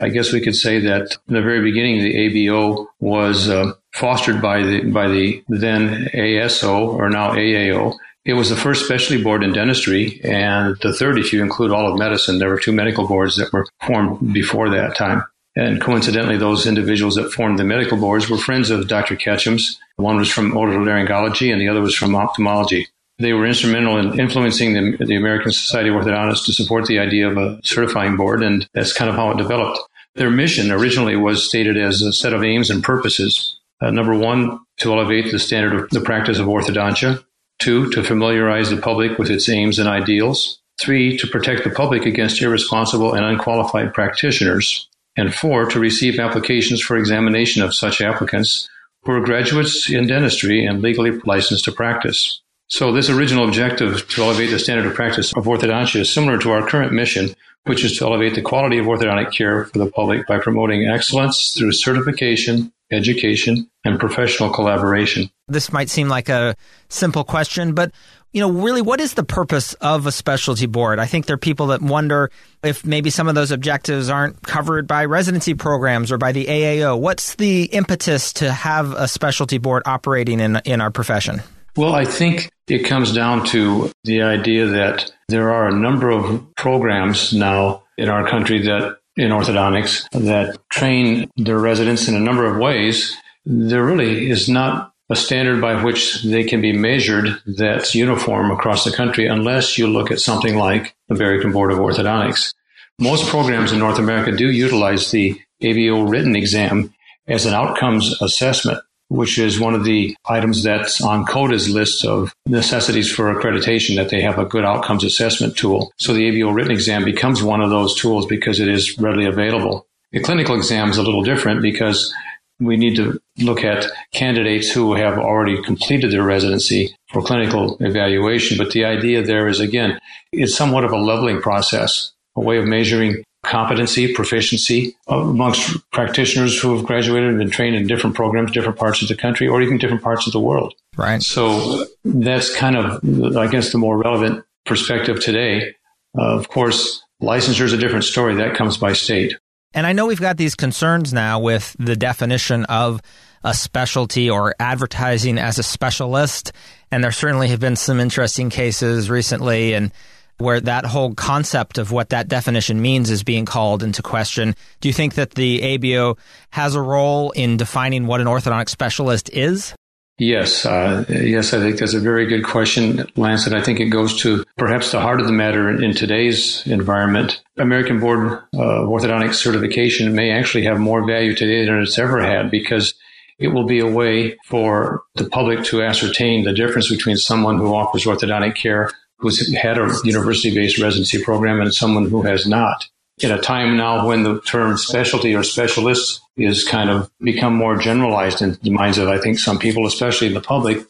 I 0.00 0.08
guess 0.08 0.32
we 0.32 0.40
could 0.40 0.56
say 0.56 0.80
that 0.80 1.16
in 1.28 1.34
the 1.34 1.42
very 1.42 1.62
beginning, 1.62 2.00
the 2.00 2.14
ABO 2.14 2.86
was 2.98 3.48
uh, 3.48 3.72
fostered 3.94 4.42
by 4.42 4.62
the 4.62 4.82
by 4.82 5.08
the 5.08 5.44
then 5.48 6.08
ASO 6.12 6.88
or 6.88 7.08
now 7.08 7.30
AAO. 7.30 7.94
It 8.24 8.34
was 8.34 8.50
the 8.50 8.56
first 8.56 8.84
specialty 8.84 9.22
board 9.22 9.42
in 9.42 9.52
dentistry, 9.52 10.20
and 10.24 10.76
the 10.80 10.92
third, 10.92 11.18
if 11.18 11.32
you 11.32 11.42
include 11.42 11.72
all 11.72 11.92
of 11.92 11.98
medicine. 11.98 12.38
There 12.38 12.48
were 12.48 12.58
two 12.58 12.72
medical 12.72 13.06
boards 13.06 13.36
that 13.36 13.52
were 13.52 13.66
formed 13.84 14.32
before 14.32 14.70
that 14.70 14.96
time. 14.96 15.24
And 15.54 15.80
coincidentally, 15.80 16.38
those 16.38 16.66
individuals 16.66 17.16
that 17.16 17.32
formed 17.32 17.58
the 17.58 17.64
medical 17.64 17.98
boards 17.98 18.30
were 18.30 18.38
friends 18.38 18.70
of 18.70 18.88
Dr. 18.88 19.16
Ketcham's. 19.16 19.78
One 19.96 20.16
was 20.16 20.30
from 20.30 20.52
otolaryngology 20.52 21.52
and 21.52 21.60
the 21.60 21.68
other 21.68 21.82
was 21.82 21.94
from 21.94 22.14
ophthalmology. 22.14 22.88
They 23.22 23.32
were 23.32 23.46
instrumental 23.46 23.98
in 23.98 24.18
influencing 24.18 24.74
the, 24.74 25.04
the 25.04 25.14
American 25.14 25.52
Society 25.52 25.90
of 25.90 25.94
Orthodontists 25.94 26.44
to 26.46 26.52
support 26.52 26.86
the 26.86 26.98
idea 26.98 27.30
of 27.30 27.36
a 27.36 27.60
certifying 27.62 28.16
board, 28.16 28.42
and 28.42 28.68
that's 28.74 28.92
kind 28.92 29.08
of 29.08 29.14
how 29.14 29.30
it 29.30 29.38
developed. 29.38 29.78
Their 30.16 30.28
mission 30.28 30.72
originally 30.72 31.14
was 31.14 31.48
stated 31.48 31.76
as 31.76 32.02
a 32.02 32.12
set 32.12 32.34
of 32.34 32.42
aims 32.42 32.68
and 32.68 32.82
purposes. 32.82 33.60
Uh, 33.80 33.92
number 33.92 34.18
one, 34.18 34.58
to 34.78 34.92
elevate 34.92 35.30
the 35.30 35.38
standard 35.38 35.72
of 35.72 35.90
the 35.90 36.00
practice 36.00 36.40
of 36.40 36.48
orthodontia. 36.48 37.24
Two, 37.60 37.90
to 37.90 38.02
familiarize 38.02 38.70
the 38.70 38.76
public 38.76 39.18
with 39.18 39.30
its 39.30 39.48
aims 39.48 39.78
and 39.78 39.88
ideals. 39.88 40.60
Three, 40.80 41.16
to 41.18 41.28
protect 41.28 41.62
the 41.62 41.70
public 41.70 42.04
against 42.04 42.42
irresponsible 42.42 43.14
and 43.14 43.24
unqualified 43.24 43.94
practitioners. 43.94 44.88
And 45.16 45.32
four, 45.32 45.66
to 45.66 45.78
receive 45.78 46.18
applications 46.18 46.82
for 46.82 46.96
examination 46.96 47.62
of 47.62 47.72
such 47.72 48.00
applicants 48.00 48.68
who 49.04 49.12
are 49.12 49.20
graduates 49.20 49.88
in 49.88 50.08
dentistry 50.08 50.66
and 50.66 50.82
legally 50.82 51.12
licensed 51.24 51.66
to 51.66 51.72
practice. 51.72 52.41
So 52.72 52.90
this 52.90 53.10
original 53.10 53.46
objective 53.46 54.08
to 54.08 54.22
elevate 54.22 54.48
the 54.48 54.58
standard 54.58 54.86
of 54.86 54.94
practice 54.94 55.30
of 55.34 55.44
orthodontia 55.44 56.00
is 56.00 56.10
similar 56.10 56.38
to 56.38 56.52
our 56.52 56.66
current 56.66 56.90
mission, 56.90 57.34
which 57.64 57.84
is 57.84 57.98
to 57.98 58.06
elevate 58.06 58.34
the 58.34 58.40
quality 58.40 58.78
of 58.78 58.86
orthodontic 58.86 59.30
care 59.30 59.66
for 59.66 59.78
the 59.78 59.90
public 59.90 60.26
by 60.26 60.38
promoting 60.38 60.88
excellence 60.88 61.52
through 61.52 61.72
certification, 61.72 62.72
education, 62.90 63.68
and 63.84 64.00
professional 64.00 64.48
collaboration. 64.48 65.28
This 65.48 65.70
might 65.70 65.90
seem 65.90 66.08
like 66.08 66.30
a 66.30 66.56
simple 66.88 67.24
question, 67.24 67.74
but 67.74 67.92
you 68.32 68.40
know, 68.40 68.50
really, 68.50 68.80
what 68.80 69.02
is 69.02 69.12
the 69.12 69.22
purpose 69.22 69.74
of 69.74 70.06
a 70.06 70.12
specialty 70.12 70.64
board? 70.64 70.98
I 70.98 71.04
think 71.04 71.26
there 71.26 71.34
are 71.34 71.38
people 71.38 71.66
that 71.66 71.82
wonder 71.82 72.30
if 72.62 72.86
maybe 72.86 73.10
some 73.10 73.28
of 73.28 73.34
those 73.34 73.50
objectives 73.50 74.08
aren't 74.08 74.40
covered 74.44 74.86
by 74.86 75.04
residency 75.04 75.52
programs 75.52 76.10
or 76.10 76.16
by 76.16 76.32
the 76.32 76.46
AAO. 76.46 76.98
What's 76.98 77.34
the 77.34 77.64
impetus 77.64 78.32
to 78.34 78.50
have 78.50 78.92
a 78.92 79.08
specialty 79.08 79.58
board 79.58 79.82
operating 79.84 80.40
in 80.40 80.62
in 80.64 80.80
our 80.80 80.90
profession? 80.90 81.42
Well, 81.76 81.94
I 81.94 82.04
think 82.04 82.50
it 82.68 82.84
comes 82.84 83.12
down 83.12 83.46
to 83.46 83.90
the 84.04 84.22
idea 84.22 84.66
that 84.66 85.10
there 85.28 85.52
are 85.52 85.68
a 85.68 85.74
number 85.74 86.10
of 86.10 86.54
programs 86.54 87.32
now 87.32 87.82
in 87.96 88.08
our 88.08 88.28
country 88.28 88.60
that 88.62 88.98
in 89.16 89.30
orthodontics 89.30 90.08
that 90.12 90.58
train 90.70 91.30
their 91.36 91.58
residents 91.58 92.08
in 92.08 92.14
a 92.14 92.20
number 92.20 92.46
of 92.46 92.58
ways. 92.58 93.16
There 93.44 93.84
really 93.84 94.30
is 94.30 94.48
not 94.48 94.92
a 95.10 95.16
standard 95.16 95.60
by 95.60 95.82
which 95.82 96.22
they 96.22 96.44
can 96.44 96.60
be 96.60 96.72
measured 96.72 97.28
that's 97.46 97.94
uniform 97.94 98.50
across 98.50 98.84
the 98.84 98.92
country 98.92 99.26
unless 99.26 99.76
you 99.76 99.86
look 99.86 100.10
at 100.10 100.20
something 100.20 100.56
like 100.56 100.94
the 101.08 101.14
American 101.14 101.52
Board 101.52 101.72
of 101.72 101.78
Orthodontics. 101.78 102.54
Most 102.98 103.28
programs 103.28 103.72
in 103.72 103.78
North 103.78 103.98
America 103.98 104.32
do 104.32 104.50
utilize 104.50 105.10
the 105.10 105.38
ABO 105.62 106.08
written 106.08 106.36
exam 106.36 106.94
as 107.26 107.46
an 107.46 107.54
outcomes 107.54 108.20
assessment 108.22 108.78
which 109.12 109.38
is 109.38 109.60
one 109.60 109.74
of 109.74 109.84
the 109.84 110.16
items 110.26 110.62
that's 110.62 111.02
on 111.02 111.26
CODA's 111.26 111.68
list 111.68 112.04
of 112.04 112.34
necessities 112.46 113.12
for 113.12 113.32
accreditation, 113.34 113.96
that 113.96 114.08
they 114.08 114.22
have 114.22 114.38
a 114.38 114.46
good 114.46 114.64
outcomes 114.64 115.04
assessment 115.04 115.54
tool. 115.54 115.92
So 115.98 116.14
the 116.14 116.30
ABO 116.30 116.54
written 116.54 116.72
exam 116.72 117.04
becomes 117.04 117.42
one 117.42 117.60
of 117.60 117.68
those 117.68 117.94
tools 117.94 118.24
because 118.24 118.58
it 118.58 118.68
is 118.68 118.98
readily 118.98 119.26
available. 119.26 119.86
The 120.12 120.20
clinical 120.20 120.56
exam 120.56 120.88
is 120.88 120.96
a 120.96 121.02
little 121.02 121.22
different 121.22 121.60
because 121.60 122.12
we 122.58 122.78
need 122.78 122.96
to 122.96 123.20
look 123.38 123.64
at 123.64 123.86
candidates 124.14 124.70
who 124.70 124.94
have 124.94 125.18
already 125.18 125.62
completed 125.62 126.10
their 126.10 126.22
residency 126.22 126.96
for 127.12 127.20
clinical 127.20 127.76
evaluation. 127.80 128.56
But 128.56 128.70
the 128.70 128.86
idea 128.86 129.22
there 129.22 129.46
is, 129.46 129.60
again, 129.60 129.98
it's 130.32 130.56
somewhat 130.56 130.84
of 130.84 130.92
a 130.92 130.96
leveling 130.98 131.42
process, 131.42 132.12
a 132.34 132.40
way 132.40 132.56
of 132.56 132.64
measuring 132.64 133.24
competency, 133.44 134.14
proficiency 134.14 134.96
amongst 135.08 135.90
practitioners 135.90 136.60
who 136.60 136.76
have 136.76 136.86
graduated 136.86 137.30
and 137.30 137.38
been 137.38 137.50
trained 137.50 137.74
in 137.74 137.86
different 137.86 138.14
programs, 138.14 138.52
different 138.52 138.78
parts 138.78 139.02
of 139.02 139.08
the 139.08 139.16
country, 139.16 139.48
or 139.48 139.60
even 139.60 139.78
different 139.78 140.02
parts 140.02 140.26
of 140.26 140.32
the 140.32 140.40
world. 140.40 140.74
Right. 140.96 141.22
So 141.22 141.86
that's 142.04 142.54
kind 142.54 142.76
of, 142.76 143.36
I 143.36 143.48
guess, 143.48 143.72
the 143.72 143.78
more 143.78 143.98
relevant 143.98 144.44
perspective 144.64 145.20
today. 145.20 145.74
Uh, 146.16 146.36
of 146.36 146.48
course, 146.48 147.02
licensure 147.20 147.64
is 147.64 147.72
a 147.72 147.78
different 147.78 148.04
story. 148.04 148.36
That 148.36 148.54
comes 148.54 148.76
by 148.76 148.92
state. 148.92 149.36
And 149.74 149.86
I 149.86 149.92
know 149.92 150.06
we've 150.06 150.20
got 150.20 150.36
these 150.36 150.54
concerns 150.54 151.12
now 151.12 151.40
with 151.40 151.74
the 151.78 151.96
definition 151.96 152.64
of 152.66 153.00
a 153.42 153.54
specialty 153.54 154.30
or 154.30 154.54
advertising 154.60 155.38
as 155.38 155.58
a 155.58 155.62
specialist. 155.62 156.52
And 156.90 157.02
there 157.02 157.10
certainly 157.10 157.48
have 157.48 157.58
been 157.58 157.76
some 157.76 157.98
interesting 157.98 158.50
cases 158.50 159.10
recently. 159.10 159.72
And 159.72 159.90
where 160.38 160.60
that 160.60 160.84
whole 160.84 161.14
concept 161.14 161.78
of 161.78 161.92
what 161.92 162.10
that 162.10 162.28
definition 162.28 162.80
means 162.80 163.10
is 163.10 163.22
being 163.22 163.44
called 163.44 163.82
into 163.82 164.02
question. 164.02 164.54
Do 164.80 164.88
you 164.88 164.92
think 164.92 165.14
that 165.14 165.32
the 165.32 165.60
ABO 165.60 166.18
has 166.50 166.74
a 166.74 166.82
role 166.82 167.30
in 167.32 167.56
defining 167.56 168.06
what 168.06 168.20
an 168.20 168.26
orthodontic 168.26 168.68
specialist 168.68 169.30
is? 169.32 169.74
Yes, 170.18 170.66
uh, 170.66 171.04
yes, 171.08 171.52
I 171.52 171.58
think 171.58 171.78
that's 171.78 171.94
a 171.94 172.00
very 172.00 172.26
good 172.26 172.44
question, 172.44 173.06
Lance, 173.16 173.46
and 173.46 173.56
I 173.56 173.62
think 173.62 173.80
it 173.80 173.86
goes 173.86 174.20
to 174.20 174.44
perhaps 174.56 174.92
the 174.92 175.00
heart 175.00 175.20
of 175.20 175.26
the 175.26 175.32
matter 175.32 175.70
in, 175.70 175.82
in 175.82 175.94
today's 175.94 176.64
environment. 176.66 177.42
American 177.56 177.98
Board 177.98 178.40
of 178.54 178.88
Orthodontic 178.88 179.34
Certification 179.34 180.14
may 180.14 180.30
actually 180.30 180.64
have 180.64 180.78
more 180.78 181.04
value 181.06 181.34
today 181.34 181.64
than 181.64 181.80
it's 181.80 181.98
ever 181.98 182.22
had 182.22 182.50
because 182.50 182.94
it 183.38 183.48
will 183.48 183.66
be 183.66 183.80
a 183.80 183.86
way 183.86 184.36
for 184.44 185.02
the 185.14 185.28
public 185.28 185.64
to 185.64 185.82
ascertain 185.82 186.44
the 186.44 186.52
difference 186.52 186.88
between 186.88 187.16
someone 187.16 187.56
who 187.56 187.74
offers 187.74 188.04
orthodontic 188.04 188.54
care 188.54 188.90
who's 189.22 189.54
had 189.56 189.78
a 189.78 189.88
university 190.04 190.54
based 190.54 190.78
residency 190.78 191.22
program 191.22 191.60
and 191.60 191.74
someone 191.74 192.10
who 192.10 192.22
has 192.22 192.46
not. 192.46 192.86
In 193.18 193.30
a 193.30 193.40
time 193.40 193.76
now 193.76 194.06
when 194.06 194.22
the 194.22 194.40
term 194.42 194.76
specialty 194.76 195.34
or 195.34 195.42
specialist 195.42 196.20
is 196.36 196.64
kind 196.64 196.90
of 196.90 197.10
become 197.20 197.54
more 197.54 197.76
generalized 197.76 198.42
in 198.42 198.58
the 198.62 198.70
minds 198.70 198.98
of, 198.98 199.08
I 199.08 199.18
think, 199.18 199.38
some 199.38 199.58
people, 199.58 199.86
especially 199.86 200.26
in 200.26 200.34
the 200.34 200.40
public, 200.40 200.84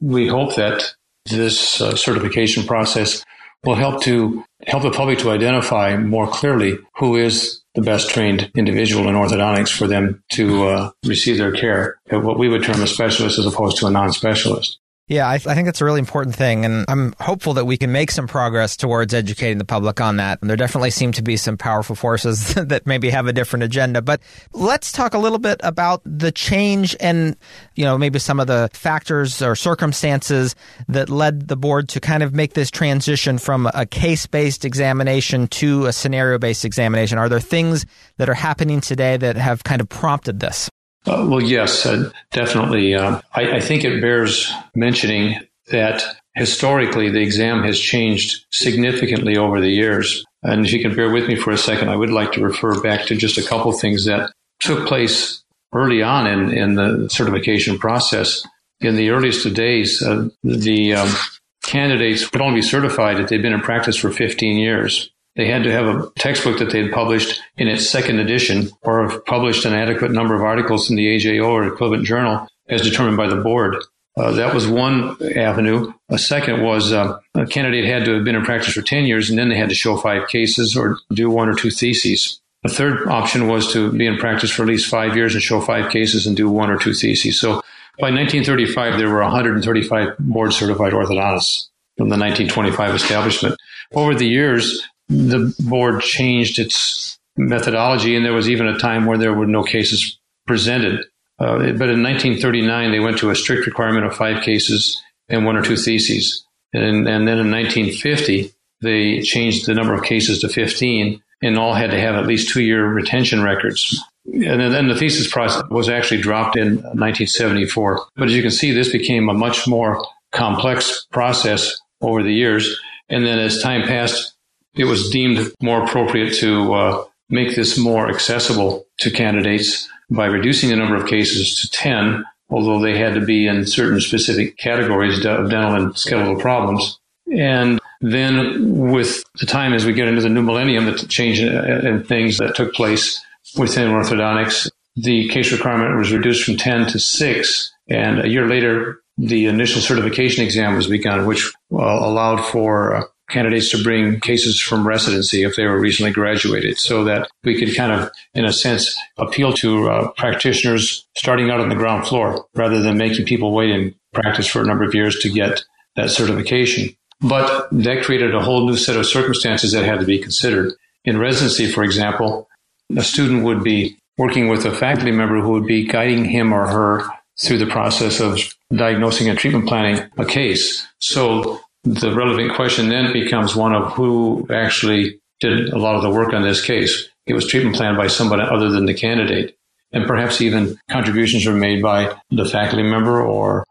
we 0.00 0.28
hope 0.28 0.54
that 0.56 0.94
this 1.26 1.80
uh, 1.80 1.96
certification 1.96 2.64
process 2.64 3.24
will 3.64 3.74
help 3.74 4.02
to 4.02 4.44
help 4.66 4.82
the 4.82 4.90
public 4.90 5.18
to 5.18 5.30
identify 5.30 5.96
more 5.96 6.26
clearly 6.26 6.78
who 6.96 7.16
is 7.16 7.62
the 7.74 7.82
best 7.82 8.10
trained 8.10 8.50
individual 8.54 9.08
in 9.08 9.14
orthodontics 9.14 9.76
for 9.76 9.86
them 9.86 10.22
to 10.30 10.68
uh, 10.68 10.90
receive 11.04 11.38
their 11.38 11.52
care 11.52 11.96
at 12.10 12.22
what 12.22 12.38
we 12.38 12.48
would 12.48 12.62
term 12.62 12.82
a 12.82 12.86
specialist 12.86 13.38
as 13.38 13.46
opposed 13.46 13.78
to 13.78 13.86
a 13.86 13.90
non-specialist. 13.90 14.78
Yeah, 15.06 15.28
I, 15.28 15.36
th- 15.36 15.48
I, 15.48 15.54
think 15.54 15.66
that's 15.66 15.82
a 15.82 15.84
really 15.84 15.98
important 15.98 16.34
thing. 16.34 16.64
And 16.64 16.86
I'm 16.88 17.14
hopeful 17.20 17.52
that 17.54 17.66
we 17.66 17.76
can 17.76 17.92
make 17.92 18.10
some 18.10 18.26
progress 18.26 18.74
towards 18.74 19.12
educating 19.12 19.58
the 19.58 19.66
public 19.66 20.00
on 20.00 20.16
that. 20.16 20.40
And 20.40 20.48
there 20.48 20.56
definitely 20.56 20.92
seem 20.92 21.12
to 21.12 21.22
be 21.22 21.36
some 21.36 21.58
powerful 21.58 21.94
forces 21.94 22.54
that 22.54 22.86
maybe 22.86 23.10
have 23.10 23.26
a 23.26 23.32
different 23.34 23.64
agenda. 23.64 24.00
But 24.00 24.22
let's 24.54 24.92
talk 24.92 25.12
a 25.12 25.18
little 25.18 25.38
bit 25.38 25.60
about 25.62 26.00
the 26.06 26.32
change 26.32 26.96
and, 27.00 27.36
you 27.74 27.84
know, 27.84 27.98
maybe 27.98 28.18
some 28.18 28.40
of 28.40 28.46
the 28.46 28.70
factors 28.72 29.42
or 29.42 29.54
circumstances 29.54 30.56
that 30.88 31.10
led 31.10 31.48
the 31.48 31.56
board 31.56 31.90
to 31.90 32.00
kind 32.00 32.22
of 32.22 32.32
make 32.32 32.54
this 32.54 32.70
transition 32.70 33.36
from 33.36 33.68
a 33.74 33.84
case 33.84 34.26
based 34.26 34.64
examination 34.64 35.48
to 35.48 35.84
a 35.84 35.92
scenario 35.92 36.38
based 36.38 36.64
examination. 36.64 37.18
Are 37.18 37.28
there 37.28 37.40
things 37.40 37.84
that 38.16 38.30
are 38.30 38.34
happening 38.34 38.80
today 38.80 39.18
that 39.18 39.36
have 39.36 39.64
kind 39.64 39.82
of 39.82 39.88
prompted 39.90 40.40
this? 40.40 40.70
Uh, 41.06 41.26
well, 41.28 41.42
yes, 41.42 41.84
uh, 41.84 42.10
definitely. 42.32 42.94
Uh, 42.94 43.20
I, 43.34 43.56
I, 43.56 43.60
think 43.60 43.84
it 43.84 44.00
bears 44.00 44.50
mentioning 44.74 45.38
that 45.70 46.02
historically 46.34 47.10
the 47.10 47.20
exam 47.20 47.62
has 47.62 47.78
changed 47.78 48.46
significantly 48.50 49.36
over 49.36 49.60
the 49.60 49.68
years. 49.68 50.24
And 50.42 50.64
if 50.64 50.72
you 50.72 50.80
can 50.80 50.94
bear 50.94 51.10
with 51.10 51.28
me 51.28 51.36
for 51.36 51.50
a 51.50 51.58
second, 51.58 51.90
I 51.90 51.96
would 51.96 52.10
like 52.10 52.32
to 52.32 52.42
refer 52.42 52.80
back 52.80 53.06
to 53.06 53.16
just 53.16 53.38
a 53.38 53.42
couple 53.42 53.72
things 53.72 54.06
that 54.06 54.32
took 54.60 54.86
place 54.86 55.42
early 55.74 56.02
on 56.02 56.26
in, 56.26 56.50
in 56.50 56.74
the 56.74 57.08
certification 57.10 57.78
process. 57.78 58.42
In 58.80 58.96
the 58.96 59.10
earliest 59.10 59.46
of 59.46 59.54
days, 59.54 60.02
uh, 60.02 60.28
the 60.42 60.94
um, 60.94 61.14
candidates 61.62 62.26
could 62.28 62.40
only 62.40 62.60
be 62.60 62.62
certified 62.62 63.20
if 63.20 63.28
they'd 63.28 63.42
been 63.42 63.52
in 63.52 63.60
practice 63.60 63.96
for 63.96 64.10
15 64.10 64.56
years. 64.56 65.10
They 65.36 65.48
had 65.48 65.64
to 65.64 65.72
have 65.72 65.86
a 65.86 66.10
textbook 66.16 66.58
that 66.60 66.70
they 66.70 66.82
had 66.82 66.92
published 66.92 67.40
in 67.56 67.66
its 67.66 67.88
second 67.88 68.20
edition 68.20 68.70
or 68.82 69.08
have 69.08 69.24
published 69.24 69.64
an 69.64 69.72
adequate 69.72 70.12
number 70.12 70.34
of 70.34 70.42
articles 70.42 70.90
in 70.90 70.96
the 70.96 71.06
AJO 71.06 71.46
or 71.48 71.66
equivalent 71.66 72.06
journal 72.06 72.46
as 72.68 72.82
determined 72.82 73.16
by 73.16 73.26
the 73.26 73.36
board. 73.36 73.76
Uh, 74.16 74.30
that 74.32 74.54
was 74.54 74.68
one 74.68 75.16
avenue. 75.36 75.92
A 76.08 76.18
second 76.18 76.62
was 76.62 76.92
uh, 76.92 77.18
a 77.34 77.46
candidate 77.46 77.84
had 77.84 78.04
to 78.04 78.14
have 78.14 78.24
been 78.24 78.36
in 78.36 78.44
practice 78.44 78.72
for 78.72 78.82
10 78.82 79.06
years 79.06 79.28
and 79.28 79.36
then 79.36 79.48
they 79.48 79.56
had 79.56 79.70
to 79.70 79.74
show 79.74 79.96
five 79.96 80.28
cases 80.28 80.76
or 80.76 80.98
do 81.12 81.28
one 81.28 81.48
or 81.48 81.54
two 81.54 81.70
theses. 81.70 82.40
A 82.64 82.68
third 82.68 83.08
option 83.08 83.48
was 83.48 83.72
to 83.72 83.92
be 83.92 84.06
in 84.06 84.16
practice 84.16 84.50
for 84.50 84.62
at 84.62 84.68
least 84.68 84.88
five 84.88 85.16
years 85.16 85.34
and 85.34 85.42
show 85.42 85.60
five 85.60 85.90
cases 85.90 86.26
and 86.26 86.36
do 86.36 86.48
one 86.48 86.70
or 86.70 86.78
two 86.78 86.94
theses. 86.94 87.40
So 87.40 87.60
by 87.98 88.10
1935, 88.10 88.98
there 88.98 89.10
were 89.10 89.22
135 89.22 90.16
board 90.18 90.52
certified 90.52 90.92
orthodontists 90.92 91.68
from 91.98 92.08
the 92.08 92.16
1925 92.16 92.94
establishment. 92.94 93.56
Over 93.92 94.14
the 94.14 94.26
years, 94.26 94.82
the 95.08 95.54
board 95.60 96.00
changed 96.00 96.58
its 96.58 97.18
methodology, 97.36 98.16
and 98.16 98.24
there 98.24 98.32
was 98.32 98.48
even 98.48 98.66
a 98.66 98.78
time 98.78 99.06
where 99.06 99.18
there 99.18 99.34
were 99.34 99.46
no 99.46 99.62
cases 99.62 100.18
presented. 100.46 101.04
Uh, 101.38 101.56
but 101.56 101.90
in 101.90 102.02
1939, 102.02 102.92
they 102.92 103.00
went 103.00 103.18
to 103.18 103.30
a 103.30 103.36
strict 103.36 103.66
requirement 103.66 104.06
of 104.06 104.16
five 104.16 104.42
cases 104.42 105.02
and 105.28 105.44
one 105.44 105.56
or 105.56 105.62
two 105.62 105.76
theses. 105.76 106.46
And, 106.72 107.08
and 107.08 107.26
then 107.26 107.38
in 107.38 107.50
1950, 107.50 108.52
they 108.80 109.20
changed 109.20 109.66
the 109.66 109.74
number 109.74 109.94
of 109.94 110.04
cases 110.04 110.40
to 110.40 110.48
15 110.48 111.22
and 111.42 111.58
all 111.58 111.74
had 111.74 111.90
to 111.90 112.00
have 112.00 112.14
at 112.14 112.26
least 112.26 112.50
two 112.52 112.62
year 112.62 112.86
retention 112.86 113.42
records. 113.42 114.02
And 114.26 114.60
then 114.60 114.88
the 114.88 114.96
thesis 114.96 115.30
process 115.30 115.62
was 115.70 115.88
actually 115.88 116.22
dropped 116.22 116.56
in 116.56 116.76
1974. 116.76 118.06
But 118.16 118.28
as 118.28 118.34
you 118.34 118.42
can 118.42 118.50
see, 118.50 118.72
this 118.72 118.90
became 118.90 119.28
a 119.28 119.34
much 119.34 119.66
more 119.66 120.04
complex 120.32 121.06
process 121.12 121.78
over 122.00 122.22
the 122.22 122.32
years. 122.32 122.78
And 123.08 123.26
then 123.26 123.38
as 123.38 123.62
time 123.62 123.82
passed, 123.82 124.33
it 124.76 124.84
was 124.84 125.10
deemed 125.10 125.52
more 125.62 125.84
appropriate 125.84 126.34
to 126.34 126.74
uh, 126.74 127.04
make 127.28 127.54
this 127.54 127.78
more 127.78 128.08
accessible 128.08 128.86
to 128.98 129.10
candidates 129.10 129.88
by 130.10 130.26
reducing 130.26 130.70
the 130.70 130.76
number 130.76 130.96
of 130.96 131.06
cases 131.06 131.60
to 131.60 131.70
10, 131.70 132.24
although 132.50 132.80
they 132.80 132.98
had 132.98 133.14
to 133.14 133.24
be 133.24 133.46
in 133.46 133.66
certain 133.66 134.00
specific 134.00 134.56
categories 134.58 135.24
of 135.24 135.50
dental 135.50 135.74
and 135.74 135.96
skeletal 135.96 136.36
problems. 136.36 136.98
And 137.32 137.80
then 138.00 138.90
with 138.90 139.24
the 139.40 139.46
time 139.46 139.72
as 139.72 139.86
we 139.86 139.94
get 139.94 140.08
into 140.08 140.20
the 140.20 140.28
new 140.28 140.42
millennium, 140.42 140.84
the 140.84 140.94
change 141.08 141.40
in 141.40 142.04
things 142.04 142.38
that 142.38 142.54
took 142.54 142.74
place 142.74 143.20
within 143.56 143.90
orthodontics, 143.90 144.70
the 144.96 145.28
case 145.28 145.50
requirement 145.52 145.96
was 145.96 146.12
reduced 146.12 146.44
from 146.44 146.56
10 146.56 146.88
to 146.88 146.98
6. 146.98 147.72
And 147.88 148.20
a 148.20 148.28
year 148.28 148.46
later, 148.46 149.00
the 149.16 149.46
initial 149.46 149.80
certification 149.80 150.44
exam 150.44 150.76
was 150.76 150.86
begun, 150.86 151.26
which 151.26 151.50
uh, 151.72 151.76
allowed 151.76 152.44
for 152.44 152.96
uh, 152.96 153.02
candidates 153.34 153.70
to 153.70 153.82
bring 153.82 154.20
cases 154.20 154.60
from 154.60 154.86
residency 154.86 155.42
if 155.42 155.56
they 155.56 155.66
were 155.66 155.78
recently 155.78 156.12
graduated 156.12 156.78
so 156.78 157.04
that 157.04 157.28
we 157.42 157.58
could 157.58 157.76
kind 157.76 157.92
of, 157.92 158.10
in 158.32 158.44
a 158.44 158.52
sense, 158.52 158.96
appeal 159.18 159.52
to 159.52 159.90
uh, 159.90 160.10
practitioners 160.12 161.06
starting 161.16 161.50
out 161.50 161.60
on 161.60 161.68
the 161.68 161.74
ground 161.74 162.06
floor 162.06 162.46
rather 162.54 162.80
than 162.80 162.96
making 162.96 163.26
people 163.26 163.52
wait 163.52 163.70
in 163.70 163.94
practice 164.14 164.46
for 164.46 164.62
a 164.62 164.66
number 164.66 164.84
of 164.84 164.94
years 164.94 165.18
to 165.18 165.28
get 165.28 165.62
that 165.96 166.10
certification. 166.10 166.96
But 167.20 167.68
that 167.72 168.04
created 168.04 168.34
a 168.34 168.40
whole 168.40 168.66
new 168.66 168.76
set 168.76 168.96
of 168.96 169.06
circumstances 169.06 169.72
that 169.72 169.84
had 169.84 170.00
to 170.00 170.06
be 170.06 170.18
considered. 170.18 170.72
In 171.04 171.18
residency, 171.18 171.70
for 171.70 171.82
example, 171.82 172.48
a 172.96 173.02
student 173.02 173.44
would 173.44 173.62
be 173.62 173.96
working 174.16 174.48
with 174.48 174.64
a 174.64 174.74
faculty 174.74 175.10
member 175.10 175.40
who 175.40 175.50
would 175.52 175.66
be 175.66 175.86
guiding 175.86 176.24
him 176.24 176.52
or 176.52 176.66
her 176.66 177.04
through 177.42 177.58
the 177.58 177.66
process 177.66 178.20
of 178.20 178.38
diagnosing 178.72 179.28
and 179.28 179.38
treatment 179.38 179.66
planning 179.66 180.08
a 180.16 180.24
case. 180.24 180.86
So 181.00 181.60
the 181.84 182.14
relevant 182.14 182.54
question 182.54 182.88
then 182.88 183.12
becomes 183.12 183.54
one 183.54 183.74
of 183.74 183.92
who 183.92 184.46
actually 184.50 185.20
did 185.40 185.68
a 185.68 185.78
lot 185.78 185.94
of 185.94 186.02
the 186.02 186.10
work 186.10 186.32
on 186.32 186.42
this 186.42 186.64
case. 186.64 187.08
It 187.26 187.34
was 187.34 187.46
treatment 187.46 187.76
planned 187.76 187.96
by 187.96 188.08
somebody 188.08 188.42
other 188.42 188.70
than 188.70 188.86
the 188.86 188.94
candidate. 188.94 189.56
And 189.92 190.06
perhaps 190.06 190.40
even 190.40 190.78
contributions 190.90 191.46
were 191.46 191.54
made 191.54 191.82
by 191.82 192.16
the 192.30 192.46
faculty 192.46 192.82
member 192.82 193.22
or 193.22 193.64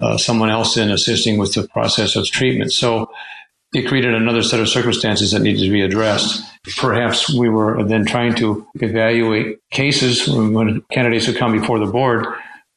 uh, 0.00 0.16
someone 0.16 0.48
else 0.48 0.76
in 0.76 0.90
assisting 0.90 1.38
with 1.38 1.54
the 1.54 1.68
process 1.68 2.16
of 2.16 2.26
treatment. 2.26 2.72
So 2.72 3.10
it 3.74 3.88
created 3.88 4.14
another 4.14 4.42
set 4.42 4.60
of 4.60 4.68
circumstances 4.68 5.32
that 5.32 5.40
needed 5.40 5.64
to 5.64 5.70
be 5.70 5.82
addressed. 5.82 6.42
Perhaps 6.78 7.34
we 7.34 7.48
were 7.48 7.82
then 7.84 8.06
trying 8.06 8.34
to 8.36 8.66
evaluate 8.74 9.58
cases 9.70 10.28
when 10.28 10.82
candidates 10.92 11.26
would 11.26 11.36
come 11.36 11.52
before 11.52 11.78
the 11.78 11.92
board 11.92 12.26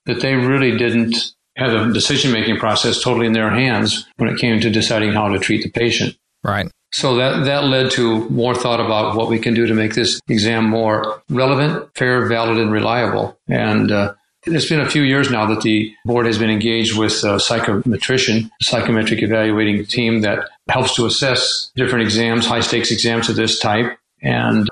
that 0.05 0.21
they 0.21 0.33
really 0.33 0.77
didn't 0.77 1.15
have 1.59 1.71
the 1.71 1.93
decision 1.93 2.31
making 2.31 2.57
process 2.57 3.01
totally 3.01 3.27
in 3.27 3.33
their 3.33 3.49
hands 3.49 4.07
when 4.17 4.29
it 4.29 4.39
came 4.39 4.59
to 4.61 4.69
deciding 4.69 5.13
how 5.13 5.27
to 5.29 5.39
treat 5.39 5.63
the 5.63 5.69
patient. 5.69 6.17
Right. 6.43 6.69
So 6.91 7.17
that, 7.17 7.45
that 7.45 7.65
led 7.65 7.91
to 7.91 8.27
more 8.29 8.55
thought 8.55 8.79
about 8.79 9.15
what 9.15 9.29
we 9.29 9.37
can 9.37 9.53
do 9.53 9.67
to 9.67 9.73
make 9.73 9.93
this 9.93 10.19
exam 10.27 10.65
more 10.65 11.21
relevant, 11.29 11.89
fair, 11.95 12.25
valid, 12.25 12.57
and 12.57 12.71
reliable. 12.71 13.37
And 13.47 13.91
uh, 13.91 14.13
it's 14.45 14.67
been 14.67 14.81
a 14.81 14.89
few 14.89 15.03
years 15.03 15.29
now 15.29 15.45
that 15.47 15.61
the 15.61 15.93
board 16.05 16.25
has 16.25 16.39
been 16.39 16.49
engaged 16.49 16.97
with 16.97 17.13
a 17.23 17.37
psychometrician, 17.37 18.45
a 18.45 18.63
psychometric 18.63 19.21
evaluating 19.21 19.85
team 19.85 20.21
that 20.21 20.49
helps 20.67 20.95
to 20.95 21.05
assess 21.05 21.71
different 21.75 22.03
exams, 22.03 22.45
high 22.45 22.61
stakes 22.61 22.91
exams 22.91 23.29
of 23.29 23.35
this 23.35 23.59
type. 23.59 23.97
And 24.21 24.67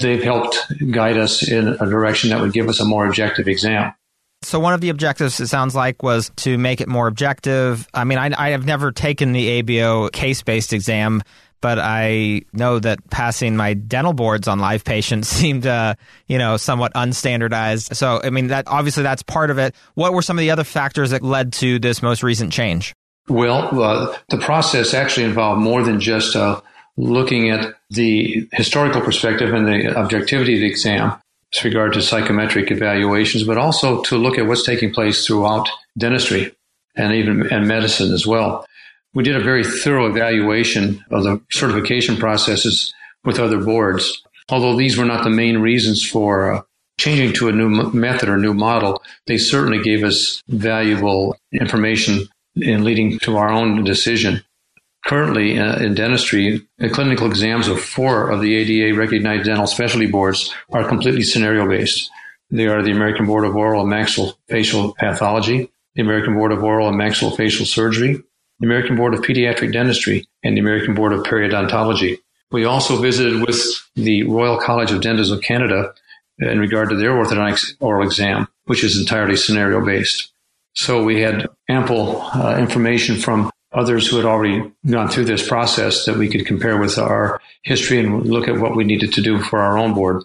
they've 0.00 0.22
helped 0.22 0.72
guide 0.90 1.18
us 1.18 1.46
in 1.46 1.68
a 1.68 1.86
direction 1.86 2.30
that 2.30 2.40
would 2.40 2.52
give 2.52 2.68
us 2.68 2.80
a 2.80 2.84
more 2.84 3.06
objective 3.06 3.48
exam. 3.48 3.92
So 4.42 4.60
one 4.60 4.72
of 4.72 4.80
the 4.80 4.90
objectives, 4.90 5.40
it 5.40 5.48
sounds 5.48 5.74
like, 5.74 6.02
was 6.02 6.30
to 6.36 6.58
make 6.58 6.80
it 6.80 6.88
more 6.88 7.08
objective. 7.08 7.88
I 7.92 8.04
mean, 8.04 8.18
I, 8.18 8.30
I 8.36 8.50
have 8.50 8.64
never 8.64 8.92
taken 8.92 9.32
the 9.32 9.62
ABO 9.62 10.12
case-based 10.12 10.72
exam, 10.72 11.22
but 11.60 11.78
I 11.80 12.42
know 12.52 12.78
that 12.78 13.10
passing 13.10 13.56
my 13.56 13.74
dental 13.74 14.12
boards 14.12 14.46
on 14.46 14.60
live 14.60 14.84
patients 14.84 15.28
seemed, 15.28 15.66
uh, 15.66 15.96
you 16.28 16.38
know, 16.38 16.56
somewhat 16.56 16.94
unstandardized. 16.94 17.96
So, 17.96 18.20
I 18.22 18.30
mean, 18.30 18.48
that 18.48 18.68
obviously 18.68 19.02
that's 19.02 19.22
part 19.22 19.50
of 19.50 19.58
it. 19.58 19.74
What 19.94 20.12
were 20.12 20.22
some 20.22 20.38
of 20.38 20.42
the 20.42 20.50
other 20.50 20.64
factors 20.64 21.10
that 21.10 21.22
led 21.22 21.52
to 21.54 21.78
this 21.78 22.00
most 22.00 22.22
recent 22.22 22.52
change? 22.52 22.94
Well, 23.28 23.82
uh, 23.82 24.16
the 24.28 24.38
process 24.38 24.94
actually 24.94 25.24
involved 25.24 25.60
more 25.60 25.82
than 25.82 26.00
just 26.00 26.36
uh, 26.36 26.60
looking 26.96 27.50
at 27.50 27.74
the 27.90 28.48
historical 28.52 29.00
perspective 29.00 29.52
and 29.52 29.66
the 29.66 29.96
objectivity 29.96 30.54
of 30.54 30.60
the 30.60 30.66
exam 30.66 31.20
with 31.52 31.64
regard 31.64 31.92
to 31.94 32.02
psychometric 32.02 32.70
evaluations, 32.70 33.44
but 33.44 33.58
also 33.58 34.02
to 34.02 34.16
look 34.16 34.38
at 34.38 34.46
what's 34.46 34.66
taking 34.66 34.92
place 34.92 35.26
throughout 35.26 35.68
dentistry 35.96 36.54
and 36.94 37.12
even 37.14 37.46
and 37.52 37.66
medicine 37.66 38.12
as 38.12 38.26
well. 38.26 38.66
We 39.14 39.22
did 39.22 39.36
a 39.36 39.42
very 39.42 39.64
thorough 39.64 40.06
evaluation 40.06 41.04
of 41.10 41.24
the 41.24 41.40
certification 41.50 42.16
processes 42.16 42.92
with 43.24 43.38
other 43.38 43.58
boards. 43.58 44.22
Although 44.50 44.76
these 44.76 44.96
were 44.96 45.04
not 45.04 45.24
the 45.24 45.30
main 45.30 45.58
reasons 45.58 46.04
for 46.06 46.52
uh, 46.52 46.62
changing 46.98 47.32
to 47.34 47.48
a 47.48 47.52
new 47.52 47.68
method 47.68 48.28
or 48.28 48.36
new 48.36 48.54
model, 48.54 49.02
they 49.26 49.38
certainly 49.38 49.82
gave 49.82 50.04
us 50.04 50.42
valuable 50.48 51.36
information 51.52 52.28
in 52.56 52.84
leading 52.84 53.18
to 53.20 53.36
our 53.36 53.50
own 53.50 53.84
decision. 53.84 54.42
Currently, 55.06 55.58
uh, 55.58 55.78
in 55.78 55.94
dentistry, 55.94 56.66
the 56.78 56.90
clinical 56.90 57.26
exams 57.26 57.68
of 57.68 57.80
four 57.80 58.30
of 58.30 58.40
the 58.40 58.54
ADA 58.54 58.96
recognized 58.96 59.46
dental 59.46 59.66
specialty 59.66 60.06
boards 60.06 60.52
are 60.72 60.86
completely 60.86 61.22
scenario 61.22 61.66
based. 61.66 62.10
They 62.50 62.66
are 62.66 62.82
the 62.82 62.92
American 62.92 63.26
Board 63.26 63.44
of 63.44 63.56
Oral 63.56 63.82
and 63.82 63.92
Maxillofacial 63.92 64.96
Pathology, 64.96 65.70
the 65.94 66.02
American 66.02 66.34
Board 66.34 66.52
of 66.52 66.62
Oral 66.62 66.88
and 66.88 66.98
Maxillofacial 66.98 67.66
Surgery, 67.66 68.22
the 68.60 68.66
American 68.66 68.96
Board 68.96 69.14
of 69.14 69.20
Pediatric 69.20 69.72
Dentistry, 69.72 70.26
and 70.42 70.56
the 70.56 70.60
American 70.60 70.94
Board 70.94 71.12
of 71.12 71.22
Periodontology. 71.22 72.18
We 72.50 72.64
also 72.64 73.00
visited 73.00 73.46
with 73.46 73.62
the 73.94 74.24
Royal 74.24 74.58
College 74.58 74.90
of 74.90 75.02
Dentists 75.02 75.32
of 75.32 75.42
Canada 75.42 75.92
in 76.38 76.58
regard 76.58 76.88
to 76.88 76.96
their 76.96 77.10
orthodontics 77.10 77.74
oral 77.80 78.06
exam, 78.06 78.48
which 78.64 78.84
is 78.84 78.98
entirely 78.98 79.36
scenario 79.36 79.84
based. 79.84 80.30
So 80.74 81.02
we 81.02 81.20
had 81.20 81.48
ample 81.68 82.22
uh, 82.22 82.56
information 82.58 83.16
from 83.16 83.50
others 83.72 84.08
who 84.08 84.16
had 84.16 84.24
already 84.24 84.72
gone 84.88 85.08
through 85.08 85.26
this 85.26 85.46
process 85.46 86.06
that 86.06 86.16
we 86.16 86.28
could 86.28 86.46
compare 86.46 86.78
with 86.78 86.98
our 86.98 87.40
history 87.62 87.98
and 87.98 88.24
look 88.26 88.48
at 88.48 88.58
what 88.58 88.76
we 88.76 88.84
needed 88.84 89.12
to 89.12 89.22
do 89.22 89.38
for 89.40 89.58
our 89.60 89.76
own 89.76 89.94
board. 89.94 90.22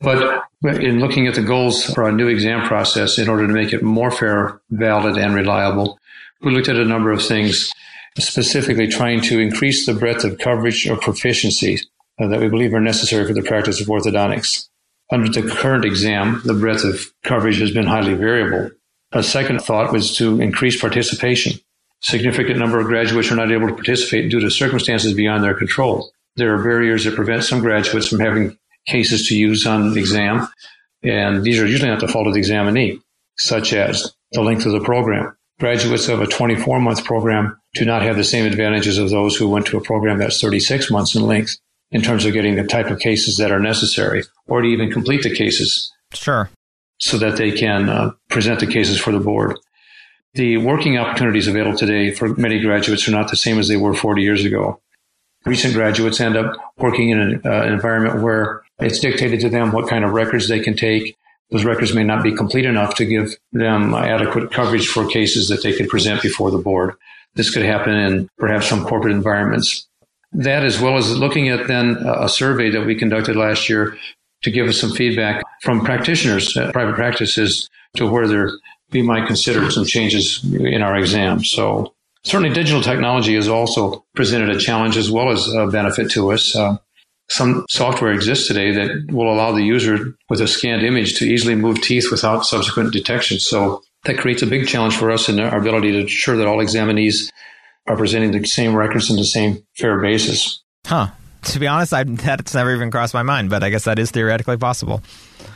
But 0.00 0.42
in 0.64 0.98
looking 0.98 1.28
at 1.28 1.36
the 1.36 1.42
goals 1.42 1.84
for 1.84 2.04
our 2.04 2.12
new 2.12 2.26
exam 2.26 2.66
process, 2.66 3.18
in 3.18 3.28
order 3.28 3.46
to 3.46 3.52
make 3.52 3.72
it 3.72 3.82
more 3.82 4.10
fair, 4.10 4.60
valid, 4.70 5.16
and 5.16 5.34
reliable, 5.34 5.98
we 6.40 6.52
looked 6.52 6.68
at 6.68 6.76
a 6.76 6.84
number 6.84 7.12
of 7.12 7.24
things, 7.24 7.72
specifically 8.18 8.88
trying 8.88 9.20
to 9.22 9.38
increase 9.38 9.86
the 9.86 9.94
breadth 9.94 10.24
of 10.24 10.38
coverage 10.38 10.88
or 10.88 10.96
proficiency 10.96 11.78
uh, 12.20 12.26
that 12.26 12.40
we 12.40 12.48
believe 12.48 12.74
are 12.74 12.80
necessary 12.80 13.26
for 13.26 13.32
the 13.32 13.42
practice 13.42 13.80
of 13.80 13.86
orthodontics. 13.86 14.68
Under 15.12 15.28
the 15.28 15.48
current 15.48 15.84
exam, 15.84 16.42
the 16.44 16.54
breadth 16.54 16.84
of 16.84 17.12
coverage 17.22 17.58
has 17.60 17.70
been 17.70 17.86
highly 17.86 18.14
variable. 18.14 18.70
A 19.12 19.22
second 19.22 19.60
thought 19.60 19.92
was 19.92 20.16
to 20.16 20.40
increase 20.40 20.80
participation 20.80 21.60
significant 22.02 22.58
number 22.58 22.78
of 22.78 22.86
graduates 22.86 23.30
are 23.30 23.36
not 23.36 23.52
able 23.52 23.68
to 23.68 23.74
participate 23.74 24.30
due 24.30 24.40
to 24.40 24.50
circumstances 24.50 25.14
beyond 25.14 25.42
their 25.42 25.54
control. 25.54 26.12
There 26.36 26.54
are 26.54 26.62
barriers 26.62 27.04
that 27.04 27.14
prevent 27.14 27.44
some 27.44 27.60
graduates 27.60 28.08
from 28.08 28.20
having 28.20 28.58
cases 28.86 29.28
to 29.28 29.36
use 29.36 29.66
on 29.66 29.92
the 29.92 30.00
exam, 30.00 30.48
and 31.02 31.44
these 31.44 31.60
are 31.60 31.66
usually 31.66 31.90
not 31.90 32.00
the 32.00 32.08
fault 32.08 32.26
of 32.26 32.34
the 32.34 32.40
examinee, 32.40 33.00
such 33.38 33.72
as 33.72 34.12
the 34.32 34.42
length 34.42 34.66
of 34.66 34.72
the 34.72 34.80
program. 34.80 35.36
Graduates 35.60 36.08
of 36.08 36.20
a 36.20 36.26
24 36.26 36.80
month 36.80 37.04
program 37.04 37.60
do 37.74 37.84
not 37.84 38.02
have 38.02 38.16
the 38.16 38.24
same 38.24 38.46
advantages 38.46 38.98
of 38.98 39.10
those 39.10 39.36
who 39.36 39.48
went 39.48 39.66
to 39.66 39.76
a 39.76 39.82
program 39.82 40.18
that's 40.18 40.40
36 40.40 40.90
months 40.90 41.14
in 41.14 41.22
length 41.22 41.56
in 41.92 42.02
terms 42.02 42.24
of 42.24 42.32
getting 42.32 42.56
the 42.56 42.64
type 42.64 42.90
of 42.90 42.98
cases 42.98 43.36
that 43.36 43.52
are 43.52 43.60
necessary 43.60 44.24
or 44.48 44.62
to 44.62 44.68
even 44.68 44.90
complete 44.90 45.22
the 45.22 45.34
cases. 45.34 45.92
Sure. 46.14 46.50
So 46.98 47.18
that 47.18 47.36
they 47.36 47.52
can 47.52 47.88
uh, 47.88 48.12
present 48.28 48.60
the 48.60 48.66
cases 48.66 48.98
for 48.98 49.12
the 49.12 49.20
board. 49.20 49.56
The 50.34 50.56
working 50.56 50.96
opportunities 50.96 51.46
available 51.46 51.76
today 51.76 52.10
for 52.10 52.28
many 52.36 52.58
graduates 52.58 53.06
are 53.06 53.12
not 53.12 53.28
the 53.30 53.36
same 53.36 53.58
as 53.58 53.68
they 53.68 53.76
were 53.76 53.92
40 53.92 54.22
years 54.22 54.44
ago. 54.46 54.80
Recent 55.44 55.74
graduates 55.74 56.20
end 56.20 56.36
up 56.36 56.56
working 56.78 57.10
in 57.10 57.20
an, 57.20 57.42
uh, 57.44 57.64
environment 57.64 58.22
where 58.22 58.62
it's 58.78 58.98
dictated 58.98 59.40
to 59.40 59.50
them 59.50 59.72
what 59.72 59.88
kind 59.88 60.04
of 60.04 60.12
records 60.12 60.48
they 60.48 60.60
can 60.60 60.74
take. 60.74 61.16
Those 61.50 61.64
records 61.64 61.94
may 61.94 62.04
not 62.04 62.22
be 62.22 62.34
complete 62.34 62.64
enough 62.64 62.94
to 62.94 63.04
give 63.04 63.36
them 63.52 63.94
adequate 63.94 64.50
coverage 64.50 64.88
for 64.88 65.06
cases 65.06 65.48
that 65.48 65.62
they 65.62 65.74
could 65.74 65.90
present 65.90 66.22
before 66.22 66.50
the 66.50 66.58
board. 66.58 66.94
This 67.34 67.50
could 67.50 67.64
happen 67.64 67.92
in 67.92 68.28
perhaps 68.38 68.68
some 68.68 68.84
corporate 68.84 69.14
environments. 69.14 69.86
That, 70.32 70.64
as 70.64 70.80
well 70.80 70.96
as 70.96 71.14
looking 71.14 71.50
at 71.50 71.66
then 71.66 71.98
a 72.06 72.28
survey 72.28 72.70
that 72.70 72.86
we 72.86 72.94
conducted 72.94 73.36
last 73.36 73.68
year 73.68 73.98
to 74.44 74.50
give 74.50 74.66
us 74.66 74.80
some 74.80 74.92
feedback 74.92 75.42
from 75.60 75.84
practitioners, 75.84 76.56
uh, 76.56 76.72
private 76.72 76.94
practices, 76.94 77.68
to 77.96 78.06
where 78.06 78.26
they're 78.26 78.52
we 78.92 79.02
might 79.02 79.26
consider 79.26 79.70
some 79.70 79.84
changes 79.84 80.44
in 80.44 80.82
our 80.82 80.96
exams. 80.96 81.50
So 81.50 81.94
certainly 82.24 82.54
digital 82.54 82.82
technology 82.82 83.34
has 83.34 83.48
also 83.48 84.04
presented 84.14 84.50
a 84.50 84.58
challenge 84.58 84.96
as 84.96 85.10
well 85.10 85.30
as 85.30 85.48
a 85.52 85.66
benefit 85.66 86.10
to 86.12 86.32
us. 86.32 86.54
Uh, 86.54 86.76
some 87.28 87.64
software 87.70 88.12
exists 88.12 88.46
today 88.46 88.72
that 88.72 89.06
will 89.10 89.32
allow 89.32 89.52
the 89.52 89.62
user 89.62 90.16
with 90.28 90.40
a 90.40 90.48
scanned 90.48 90.82
image 90.82 91.14
to 91.16 91.24
easily 91.24 91.54
move 91.54 91.80
teeth 91.80 92.08
without 92.10 92.44
subsequent 92.44 92.92
detection. 92.92 93.38
So 93.38 93.82
that 94.04 94.18
creates 94.18 94.42
a 94.42 94.46
big 94.46 94.66
challenge 94.66 94.96
for 94.96 95.10
us 95.10 95.28
in 95.28 95.40
our 95.40 95.58
ability 95.58 95.92
to 95.92 96.00
ensure 96.00 96.36
that 96.36 96.46
all 96.46 96.58
examinees 96.58 97.30
are 97.86 97.96
presenting 97.96 98.32
the 98.32 98.46
same 98.46 98.74
records 98.74 99.10
in 99.10 99.16
the 99.16 99.24
same 99.24 99.64
fair 99.76 100.00
basis. 100.00 100.62
Huh. 100.86 101.08
To 101.44 101.58
be 101.58 101.66
honest, 101.66 101.92
I, 101.92 102.04
that's 102.04 102.54
never 102.54 102.74
even 102.74 102.90
crossed 102.90 103.14
my 103.14 103.22
mind, 103.22 103.50
but 103.50 103.64
I 103.64 103.70
guess 103.70 103.84
that 103.84 103.98
is 103.98 104.10
theoretically 104.10 104.56
possible. 104.56 105.02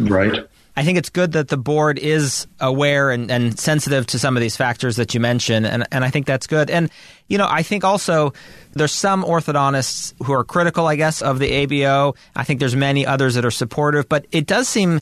Right. 0.00 0.46
I 0.76 0.84
think 0.84 0.98
it's 0.98 1.08
good 1.08 1.32
that 1.32 1.48
the 1.48 1.56
board 1.56 1.98
is 1.98 2.46
aware 2.60 3.10
and, 3.10 3.30
and 3.30 3.58
sensitive 3.58 4.06
to 4.08 4.18
some 4.18 4.36
of 4.36 4.42
these 4.42 4.56
factors 4.56 4.96
that 4.96 5.14
you 5.14 5.20
mentioned, 5.20 5.66
and, 5.66 5.86
and 5.90 6.04
I 6.04 6.10
think 6.10 6.26
that's 6.26 6.46
good. 6.46 6.68
And, 6.68 6.90
you 7.28 7.38
know, 7.38 7.48
I 7.48 7.62
think 7.62 7.82
also 7.82 8.34
there's 8.74 8.92
some 8.92 9.24
orthodontists 9.24 10.12
who 10.24 10.34
are 10.34 10.44
critical, 10.44 10.86
I 10.86 10.96
guess, 10.96 11.22
of 11.22 11.38
the 11.38 11.66
ABO. 11.66 12.14
I 12.34 12.44
think 12.44 12.60
there's 12.60 12.76
many 12.76 13.06
others 13.06 13.36
that 13.36 13.44
are 13.46 13.50
supportive, 13.50 14.06
but 14.06 14.26
it 14.32 14.46
does 14.46 14.68
seem 14.68 15.00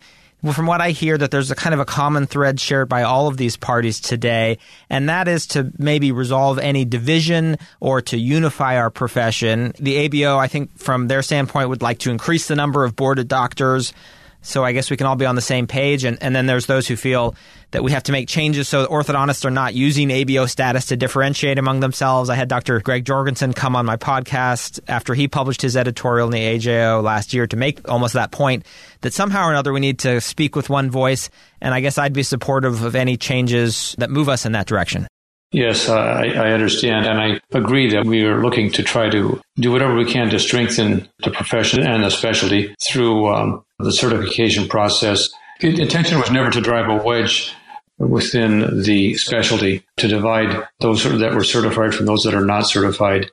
from 0.52 0.66
what 0.66 0.80
I 0.80 0.90
hear, 0.90 1.16
that 1.16 1.30
there's 1.30 1.50
a 1.50 1.54
kind 1.54 1.72
of 1.72 1.80
a 1.80 1.84
common 1.86 2.26
thread 2.26 2.60
shared 2.60 2.88
by 2.88 3.02
all 3.02 3.28
of 3.28 3.38
these 3.38 3.56
parties 3.56 3.98
today, 3.98 4.58
and 4.90 5.08
that 5.08 5.26
is 5.26 5.46
to 5.48 5.72
maybe 5.78 6.12
resolve 6.12 6.58
any 6.58 6.84
division 6.84 7.56
or 7.80 8.02
to 8.02 8.18
unify 8.18 8.76
our 8.76 8.90
profession. 8.90 9.72
The 9.78 10.08
ABO, 10.08 10.36
I 10.36 10.46
think, 10.48 10.76
from 10.78 11.08
their 11.08 11.22
standpoint, 11.22 11.70
would 11.70 11.82
like 11.82 12.00
to 12.00 12.10
increase 12.10 12.46
the 12.46 12.56
number 12.56 12.84
of 12.84 12.94
boarded 12.94 13.26
doctors 13.26 13.94
so 14.44 14.62
I 14.62 14.72
guess 14.72 14.90
we 14.90 14.96
can 14.96 15.06
all 15.06 15.16
be 15.16 15.26
on 15.26 15.34
the 15.34 15.40
same 15.40 15.66
page. 15.66 16.04
And, 16.04 16.18
and 16.22 16.36
then 16.36 16.46
there's 16.46 16.66
those 16.66 16.86
who 16.86 16.96
feel 16.96 17.34
that 17.70 17.82
we 17.82 17.90
have 17.92 18.04
to 18.04 18.12
make 18.12 18.28
changes 18.28 18.68
so 18.68 18.86
orthodontists 18.86 19.44
are 19.44 19.50
not 19.50 19.74
using 19.74 20.10
ABO 20.10 20.48
status 20.48 20.86
to 20.86 20.96
differentiate 20.96 21.58
among 21.58 21.80
themselves. 21.80 22.30
I 22.30 22.34
had 22.34 22.48
Dr. 22.48 22.80
Greg 22.80 23.04
Jorgensen 23.04 23.52
come 23.52 23.74
on 23.74 23.86
my 23.86 23.96
podcast 23.96 24.80
after 24.86 25.14
he 25.14 25.26
published 25.26 25.62
his 25.62 25.76
editorial 25.76 26.28
in 26.28 26.32
the 26.32 26.58
AJO 26.58 27.02
last 27.02 27.32
year 27.32 27.46
to 27.46 27.56
make 27.56 27.88
almost 27.88 28.14
that 28.14 28.30
point 28.30 28.66
that 29.00 29.14
somehow 29.14 29.48
or 29.48 29.50
another 29.50 29.72
we 29.72 29.80
need 29.80 30.00
to 30.00 30.20
speak 30.20 30.54
with 30.54 30.68
one 30.68 30.90
voice. 30.90 31.30
And 31.60 31.74
I 31.74 31.80
guess 31.80 31.98
I'd 31.98 32.12
be 32.12 32.22
supportive 32.22 32.84
of 32.84 32.94
any 32.94 33.16
changes 33.16 33.94
that 33.98 34.10
move 34.10 34.28
us 34.28 34.44
in 34.44 34.52
that 34.52 34.66
direction. 34.66 35.06
Yes, 35.54 35.88
I, 35.88 36.26
I, 36.30 36.50
understand. 36.50 37.06
And 37.06 37.20
I 37.20 37.40
agree 37.56 37.88
that 37.90 38.04
we 38.04 38.24
are 38.24 38.42
looking 38.42 38.72
to 38.72 38.82
try 38.82 39.08
to 39.08 39.40
do 39.54 39.70
whatever 39.70 39.94
we 39.94 40.04
can 40.04 40.28
to 40.30 40.40
strengthen 40.40 41.08
the 41.22 41.30
profession 41.30 41.86
and 41.86 42.02
the 42.02 42.10
specialty 42.10 42.74
through 42.84 43.32
um, 43.32 43.64
the 43.78 43.92
certification 43.92 44.66
process. 44.66 45.30
The 45.60 45.80
intention 45.80 46.18
was 46.18 46.32
never 46.32 46.50
to 46.50 46.60
drive 46.60 46.88
a 46.88 47.00
wedge 47.00 47.54
within 47.98 48.82
the 48.82 49.14
specialty 49.14 49.84
to 49.98 50.08
divide 50.08 50.66
those 50.80 51.04
that 51.04 51.34
were 51.34 51.44
certified 51.44 51.94
from 51.94 52.06
those 52.06 52.24
that 52.24 52.34
are 52.34 52.44
not 52.44 52.62
certified. 52.62 53.30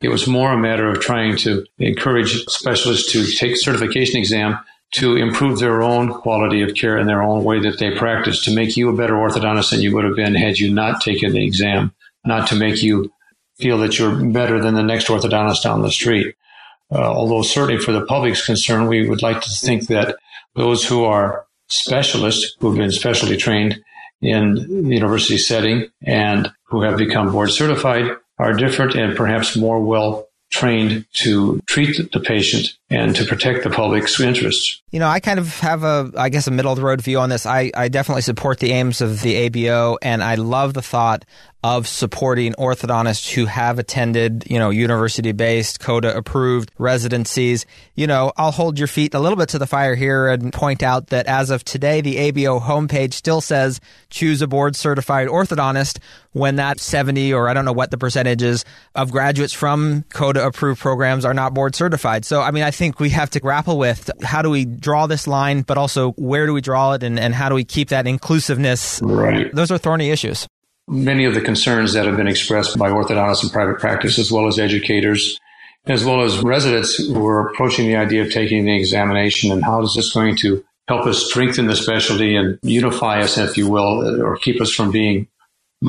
It 0.00 0.10
was 0.10 0.28
more 0.28 0.52
a 0.52 0.56
matter 0.56 0.88
of 0.88 1.00
trying 1.00 1.36
to 1.38 1.66
encourage 1.80 2.44
specialists 2.44 3.10
to 3.14 3.26
take 3.26 3.56
certification 3.56 4.20
exam 4.20 4.60
to 4.94 5.16
improve 5.16 5.58
their 5.58 5.82
own 5.82 6.08
quality 6.08 6.62
of 6.62 6.74
care 6.74 6.96
in 6.98 7.08
their 7.08 7.22
own 7.22 7.42
way 7.42 7.60
that 7.60 7.78
they 7.78 7.90
practice, 7.96 8.44
to 8.44 8.54
make 8.54 8.76
you 8.76 8.88
a 8.88 8.96
better 8.96 9.14
orthodontist 9.14 9.70
than 9.70 9.80
you 9.80 9.92
would 9.92 10.04
have 10.04 10.14
been 10.14 10.34
had 10.34 10.56
you 10.58 10.72
not 10.72 11.00
taken 11.00 11.32
the 11.32 11.44
exam, 11.44 11.92
not 12.24 12.48
to 12.48 12.54
make 12.54 12.80
you 12.80 13.12
feel 13.58 13.78
that 13.78 13.98
you're 13.98 14.24
better 14.30 14.60
than 14.60 14.74
the 14.74 14.82
next 14.82 15.08
orthodontist 15.08 15.62
down 15.62 15.82
the 15.82 15.90
street. 15.90 16.36
Uh, 16.92 16.98
although 16.98 17.42
certainly 17.42 17.82
for 17.82 17.90
the 17.90 18.06
public's 18.06 18.46
concern, 18.46 18.86
we 18.86 19.08
would 19.08 19.22
like 19.22 19.40
to 19.40 19.50
think 19.50 19.88
that 19.88 20.16
those 20.54 20.86
who 20.86 21.04
are 21.04 21.44
specialists, 21.68 22.56
who 22.60 22.68
have 22.68 22.78
been 22.78 22.92
specially 22.92 23.36
trained 23.36 23.82
in 24.20 24.54
the 24.88 24.94
university 24.94 25.38
setting 25.38 25.88
and 26.02 26.52
who 26.64 26.82
have 26.82 26.96
become 26.96 27.32
board 27.32 27.50
certified 27.50 28.12
are 28.38 28.52
different 28.52 28.94
and 28.94 29.16
perhaps 29.16 29.56
more 29.56 29.80
well 29.80 30.28
trained 30.54 31.04
to 31.12 31.60
treat 31.66 32.12
the 32.12 32.20
patient 32.20 32.68
and 32.88 33.16
to 33.16 33.24
protect 33.24 33.64
the 33.64 33.70
public's 33.70 34.20
interests. 34.20 34.80
You 34.92 35.00
know, 35.00 35.08
I 35.08 35.18
kind 35.18 35.40
of 35.40 35.58
have 35.58 35.82
a, 35.82 36.12
I 36.16 36.28
guess, 36.28 36.46
a 36.46 36.52
middle 36.52 36.70
of 36.70 36.78
the 36.78 36.84
road 36.84 37.02
view 37.02 37.18
on 37.18 37.28
this. 37.28 37.44
I, 37.44 37.72
I 37.74 37.88
definitely 37.88 38.22
support 38.22 38.60
the 38.60 38.70
aims 38.70 39.00
of 39.00 39.20
the 39.22 39.50
ABO, 39.50 39.96
and 40.00 40.22
I 40.22 40.36
love 40.36 40.72
the 40.72 40.80
thought 40.80 41.24
of 41.64 41.88
supporting 41.88 42.52
orthodontists 42.52 43.32
who 43.32 43.46
have 43.46 43.78
attended, 43.78 44.44
you 44.50 44.58
know, 44.58 44.68
university 44.68 45.32
based, 45.32 45.80
CODA 45.80 46.14
approved 46.14 46.70
residencies. 46.76 47.64
You 47.94 48.06
know, 48.06 48.32
I'll 48.36 48.50
hold 48.50 48.78
your 48.78 48.86
feet 48.86 49.14
a 49.14 49.18
little 49.18 49.38
bit 49.38 49.48
to 49.48 49.58
the 49.58 49.66
fire 49.66 49.94
here 49.94 50.28
and 50.28 50.52
point 50.52 50.82
out 50.82 51.06
that 51.06 51.26
as 51.26 51.48
of 51.48 51.64
today, 51.64 52.02
the 52.02 52.16
ABO 52.16 52.60
homepage 52.60 53.14
still 53.14 53.40
says 53.40 53.80
choose 54.10 54.42
a 54.42 54.46
board 54.46 54.76
certified 54.76 55.26
orthodontist 55.26 56.00
when 56.32 56.56
that 56.56 56.80
70 56.80 57.32
or 57.32 57.48
I 57.48 57.54
don't 57.54 57.64
know 57.64 57.72
what 57.72 57.90
the 57.90 57.96
percentage 57.96 58.42
is 58.42 58.66
of 58.94 59.10
graduates 59.10 59.54
from 59.54 60.04
CODA 60.10 60.44
approved 60.44 60.82
programs 60.82 61.24
are 61.24 61.32
not 61.32 61.54
board 61.54 61.74
certified. 61.74 62.26
So, 62.26 62.42
I 62.42 62.50
mean, 62.50 62.62
I 62.62 62.72
think 62.72 63.00
we 63.00 63.08
have 63.10 63.30
to 63.30 63.40
grapple 63.40 63.78
with 63.78 64.10
how 64.22 64.42
do 64.42 64.50
we 64.50 64.66
draw 64.66 65.06
this 65.06 65.26
line, 65.26 65.62
but 65.62 65.78
also 65.78 66.12
where 66.12 66.44
do 66.44 66.52
we 66.52 66.60
draw 66.60 66.92
it 66.92 67.02
and, 67.02 67.18
and 67.18 67.34
how 67.34 67.48
do 67.48 67.54
we 67.54 67.64
keep 67.64 67.88
that 67.88 68.06
inclusiveness? 68.06 69.00
Right. 69.02 69.50
Those 69.54 69.70
are 69.70 69.78
thorny 69.78 70.10
issues 70.10 70.46
many 70.88 71.24
of 71.24 71.34
the 71.34 71.40
concerns 71.40 71.92
that 71.94 72.06
have 72.06 72.16
been 72.16 72.28
expressed 72.28 72.78
by 72.78 72.90
orthodontists 72.90 73.44
in 73.44 73.50
private 73.50 73.78
practice, 73.78 74.18
as 74.18 74.30
well 74.30 74.46
as 74.46 74.58
educators, 74.58 75.38
as 75.86 76.04
well 76.04 76.22
as 76.22 76.38
residents 76.38 76.96
who 76.96 77.26
are 77.26 77.48
approaching 77.48 77.86
the 77.86 77.96
idea 77.96 78.22
of 78.22 78.32
taking 78.32 78.64
the 78.64 78.76
examination 78.76 79.52
and 79.52 79.64
how 79.64 79.82
is 79.82 79.94
this 79.94 80.12
going 80.12 80.36
to 80.36 80.64
help 80.88 81.06
us 81.06 81.26
strengthen 81.26 81.66
the 81.66 81.76
specialty 81.76 82.36
and 82.36 82.58
unify 82.62 83.20
us, 83.20 83.38
if 83.38 83.56
you 83.56 83.68
will, 83.68 84.22
or 84.22 84.36
keep 84.36 84.60
us 84.60 84.72
from 84.72 84.90
being 84.90 85.26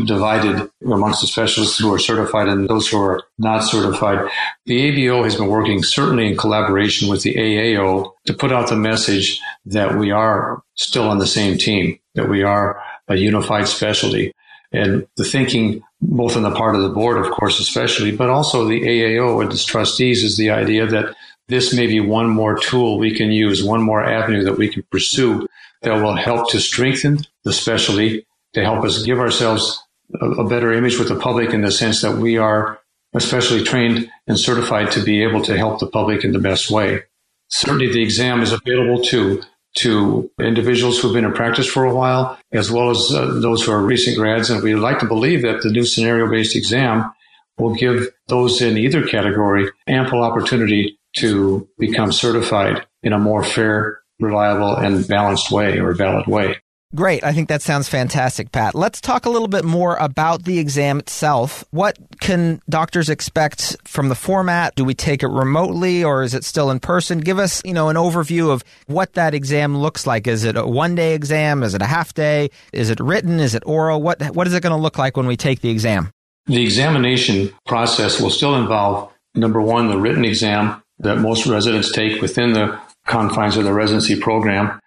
divided 0.04 0.70
amongst 0.84 1.22
the 1.22 1.28
specialists 1.28 1.80
who 1.80 1.94
are 1.94 2.00
certified 2.00 2.50
and 2.50 2.68
those 2.68 2.90
who 2.90 3.02
are 3.02 3.24
not 3.38 3.60
certified. 3.60 4.30
The 4.66 4.92
ABO 4.92 5.24
has 5.24 5.36
been 5.36 5.48
working 5.48 5.84
certainly 5.84 6.28
in 6.28 6.38
collaboration 6.38 7.10
with 7.10 7.24
the 7.24 7.36
AAO 7.36 8.12
to 8.26 8.34
put 8.34 8.52
out 8.52 8.70
the 8.70 8.76
message 8.76 9.40
that 9.66 9.98
we 9.98 10.12
are 10.12 10.62
still 10.76 11.08
on 11.08 11.20
the 11.20 11.28
same 11.28 11.58
team, 11.58 12.00
that 12.16 12.28
we 12.28 12.44
are 12.44 12.82
a 13.08 13.16
unified 13.16 13.68
specialty. 13.68 14.34
And 14.76 15.08
the 15.16 15.24
thinking, 15.24 15.84
both 16.02 16.36
on 16.36 16.44
the 16.44 16.52
part 16.52 16.76
of 16.76 16.82
the 16.82 16.90
board, 16.90 17.18
of 17.18 17.32
course, 17.32 17.60
especially, 17.60 18.12
but 18.12 18.30
also 18.30 18.66
the 18.66 18.82
AAO 18.82 19.42
and 19.42 19.52
its 19.52 19.64
trustees, 19.64 20.24
is 20.24 20.36
the 20.36 20.50
idea 20.50 20.86
that 20.86 21.16
this 21.48 21.74
may 21.74 21.88
be 21.88 22.00
one 22.00 22.30
more 22.30 22.58
tool 22.58 22.98
we 22.98 23.16
can 23.16 23.32
use, 23.32 23.64
one 23.64 23.82
more 23.82 24.04
avenue 24.04 24.44
that 24.44 24.58
we 24.58 24.68
can 24.68 24.84
pursue 24.92 25.48
that 25.84 26.02
will 26.02 26.16
help 26.16 26.50
to 26.52 26.60
strengthen 26.60 27.20
the 27.44 27.54
specialty, 27.54 28.26
to 28.54 28.64
help 28.64 28.84
us 28.84 29.04
give 29.04 29.20
ourselves 29.20 29.82
a, 30.22 30.26
a 30.26 30.50
better 30.50 30.74
image 30.74 30.98
with 30.98 31.08
the 31.08 31.20
public 31.20 31.52
in 31.52 31.62
the 31.62 31.72
sense 31.72 32.02
that 32.02 32.18
we 32.18 32.38
are 32.38 32.80
especially 33.14 33.64
trained 33.64 34.10
and 34.28 34.38
certified 34.38 34.92
to 34.92 35.04
be 35.04 35.24
able 35.24 35.42
to 35.42 35.58
help 35.58 35.80
the 35.80 35.88
public 35.88 36.26
in 36.26 36.34
the 36.34 36.40
best 36.40 36.70
way. 36.70 37.04
Certainly 37.48 37.94
the 37.94 38.02
exam 38.02 38.42
is 38.42 38.52
available 38.52 39.02
too 39.02 39.42
to 39.76 40.32
individuals 40.40 41.00
who've 41.00 41.14
been 41.14 41.26
in 41.26 41.34
practice 41.34 41.68
for 41.68 41.84
a 41.84 41.94
while, 41.94 42.38
as 42.52 42.72
well 42.72 42.90
as 42.90 43.12
uh, 43.12 43.40
those 43.42 43.64
who 43.64 43.72
are 43.72 43.82
recent 43.82 44.18
grads. 44.18 44.50
And 44.50 44.64
we'd 44.64 44.76
like 44.76 45.00
to 45.00 45.06
believe 45.06 45.42
that 45.42 45.62
the 45.62 45.70
new 45.70 45.86
scenario 45.86 46.30
based 46.30 46.56
exam 46.56 47.12
will 47.58 47.76
give 47.76 48.10
those 48.28 48.62
in 48.62 48.78
either 48.78 49.06
category 49.06 49.70
ample 49.88 50.24
opportunity 50.24 50.98
to 51.18 51.68
become 51.78 52.12
certified 52.12 52.86
in 53.04 53.14
a 53.14 53.20
more 53.20 53.44
fair, 53.44 54.00
reliable, 54.20 54.76
and 54.76 55.08
balanced 55.08 55.52
way 55.52 55.80
or 55.80 55.94
valid 55.94 56.28
way. 56.28 56.58
Great. 56.96 57.26
I 57.26 57.34
think 57.34 57.50
that 57.50 57.62
sounds 57.62 57.90
fantastic, 57.90 58.54
Pat. 58.54 58.74
Let's 58.74 59.02
talk 59.02 59.26
a 59.26 59.30
little 59.30 59.50
bit 59.50 59.66
more 59.66 59.98
about 59.98 60.46
the 60.46 60.60
exam 60.60 61.00
itself. 61.00 61.66
What 61.72 61.98
can 62.22 62.62
doctors 62.70 63.10
expect 63.10 63.76
from 63.84 64.08
the 64.08 64.16
format? 64.16 64.76
Do 64.76 64.86
we 64.86 64.94
take 64.94 65.22
it 65.22 65.28
remotely 65.28 66.06
or 66.06 66.24
is 66.24 66.34
it 66.34 66.46
still 66.46 66.72
in 66.72 66.80
person? 66.80 67.20
Give 67.20 67.38
us, 67.38 67.62
you 67.66 67.74
know, 67.74 67.90
an 67.90 67.98
overview 67.98 68.50
of 68.50 68.64
what 68.88 69.14
that 69.14 69.34
exam 69.34 69.78
looks 69.78 70.08
like. 70.08 70.26
Is 70.26 70.46
it 70.46 70.56
a 70.56 70.66
one-day 70.66 71.14
exam? 71.16 71.64
Is 71.64 71.74
it 71.74 71.82
a 71.82 71.86
half 71.86 72.14
day? 72.14 72.50
Is 72.72 72.90
it 72.90 73.02
written? 73.02 73.42
Is 73.42 73.56
it 73.56 73.64
oral? 73.66 74.02
What 74.02 74.22
what 74.34 74.48
is 74.48 74.54
it 74.54 74.64
going 74.64 74.76
to 74.76 74.82
look 74.82 74.98
like 74.98 75.18
when 75.18 75.28
we 75.28 75.36
take 75.36 75.60
the 75.60 75.70
exam? 75.70 76.12
The 76.46 76.64
examination 76.64 77.52
process 77.66 78.22
will 78.22 78.30
still 78.30 78.56
involve 78.56 79.12
number 79.34 79.62
1 79.62 79.90
the 79.90 79.98
written 79.98 80.24
exam 80.24 80.82
that 81.00 81.18
most 81.18 81.46
residents 81.46 81.92
take 81.92 82.22
within 82.22 82.54
the 82.54 82.80
confines 83.06 83.58
of 83.58 83.66
the 83.66 83.74
residency 83.74 84.18
program 84.18 84.80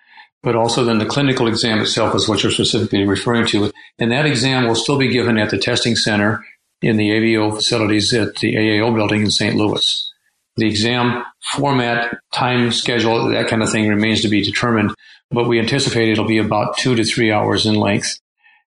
but 0.49 0.57
also 0.57 0.83
then 0.83 0.97
the 0.97 1.05
clinical 1.05 1.47
exam 1.47 1.79
itself 1.79 2.15
is 2.15 2.27
what 2.27 2.43
you're 2.43 2.51
specifically 2.51 3.05
referring 3.05 3.47
to. 3.47 3.71
And 3.99 4.11
that 4.13 4.25
exam 4.25 4.67
will 4.67 4.75
still 4.75 4.97
be 4.97 5.13
given 5.13 5.37
at 5.37 5.51
the 5.51 5.59
testing 5.59 5.95
center 5.95 6.43
in 6.81 6.97
the 6.97 7.11
ABO 7.11 7.55
facilities 7.55 8.15
at 8.15 8.37
the 8.37 8.55
AAO 8.55 8.95
building 8.95 9.21
in 9.21 9.31
St. 9.31 9.57
Louis. 9.57 10.11
The 10.57 10.67
exam 10.67 11.23
format, 11.53 12.17
time 12.33 12.73
schedule, 12.73 13.29
that 13.29 13.49
kind 13.49 13.63
of 13.63 13.71
thing 13.71 13.91
remains 13.91 14.23
to 14.23 14.29
be 14.29 14.43
determined, 14.43 14.95
but 15.31 15.49
we 15.49 15.61
anticipate 15.61 16.09
it'll 16.09 16.27
be 16.27 16.39
about 16.39 16.79
two 16.79 16.95
to 16.95 17.05
three 17.05 17.31
hours 17.31 17.67
in 17.67 17.75
length. 17.75 18.19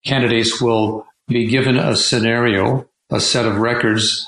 Candidates 0.05 0.61
will 0.61 1.05
be 1.27 1.45
given 1.45 1.75
a 1.75 1.97
scenario, 1.97 2.87
a 3.11 3.19
set 3.19 3.45
of 3.45 3.57
records, 3.57 4.25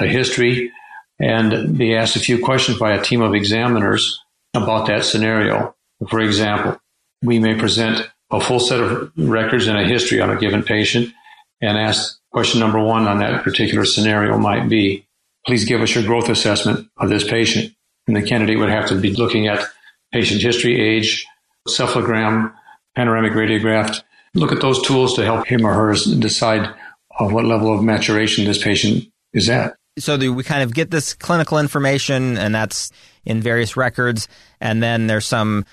a 0.00 0.06
history, 0.08 0.72
and 1.20 1.78
be 1.78 1.94
asked 1.94 2.16
a 2.16 2.26
few 2.28 2.44
questions 2.44 2.76
by 2.76 2.94
a 2.94 3.04
team 3.04 3.22
of 3.22 3.34
examiners 3.34 4.18
about 4.52 4.88
that 4.88 5.04
scenario. 5.04 5.76
For 6.08 6.18
example, 6.20 6.80
we 7.22 7.38
may 7.38 7.54
present 7.54 8.08
a 8.30 8.40
full 8.40 8.60
set 8.60 8.80
of 8.80 9.12
records 9.16 9.66
and 9.66 9.78
a 9.78 9.84
history 9.84 10.20
on 10.20 10.30
a 10.30 10.36
given 10.36 10.62
patient 10.62 11.12
and 11.60 11.78
ask 11.78 12.18
question 12.30 12.60
number 12.60 12.78
one 12.78 13.08
on 13.08 13.18
that 13.18 13.42
particular 13.42 13.84
scenario 13.84 14.38
might 14.38 14.68
be, 14.68 15.06
please 15.46 15.64
give 15.64 15.80
us 15.80 15.94
your 15.94 16.04
growth 16.04 16.28
assessment 16.28 16.88
of 16.96 17.08
this 17.08 17.24
patient. 17.24 17.74
And 18.06 18.16
the 18.16 18.22
candidate 18.22 18.58
would 18.58 18.70
have 18.70 18.88
to 18.88 19.00
be 19.00 19.14
looking 19.14 19.48
at 19.48 19.64
patient 20.12 20.40
history, 20.40 20.80
age, 20.80 21.26
cephalogram, 21.66 22.52
panoramic 22.94 23.32
radiograph, 23.32 24.02
look 24.34 24.52
at 24.52 24.60
those 24.60 24.82
tools 24.82 25.14
to 25.14 25.24
help 25.24 25.46
him 25.46 25.66
or 25.66 25.74
her 25.74 25.94
decide 26.18 26.74
of 27.18 27.32
what 27.32 27.44
level 27.44 27.74
of 27.74 27.82
maturation 27.82 28.44
this 28.44 28.62
patient 28.62 29.04
is 29.32 29.48
at. 29.48 29.74
So 29.98 30.16
we 30.32 30.42
kind 30.44 30.62
of 30.62 30.72
get 30.72 30.90
this 30.90 31.14
clinical 31.14 31.58
information, 31.58 32.38
and 32.38 32.54
that's 32.54 32.90
in 33.24 33.40
various 33.40 33.76
records, 33.76 34.28
and 34.60 34.82
then 34.82 35.08
there's 35.08 35.26
some 35.26 35.64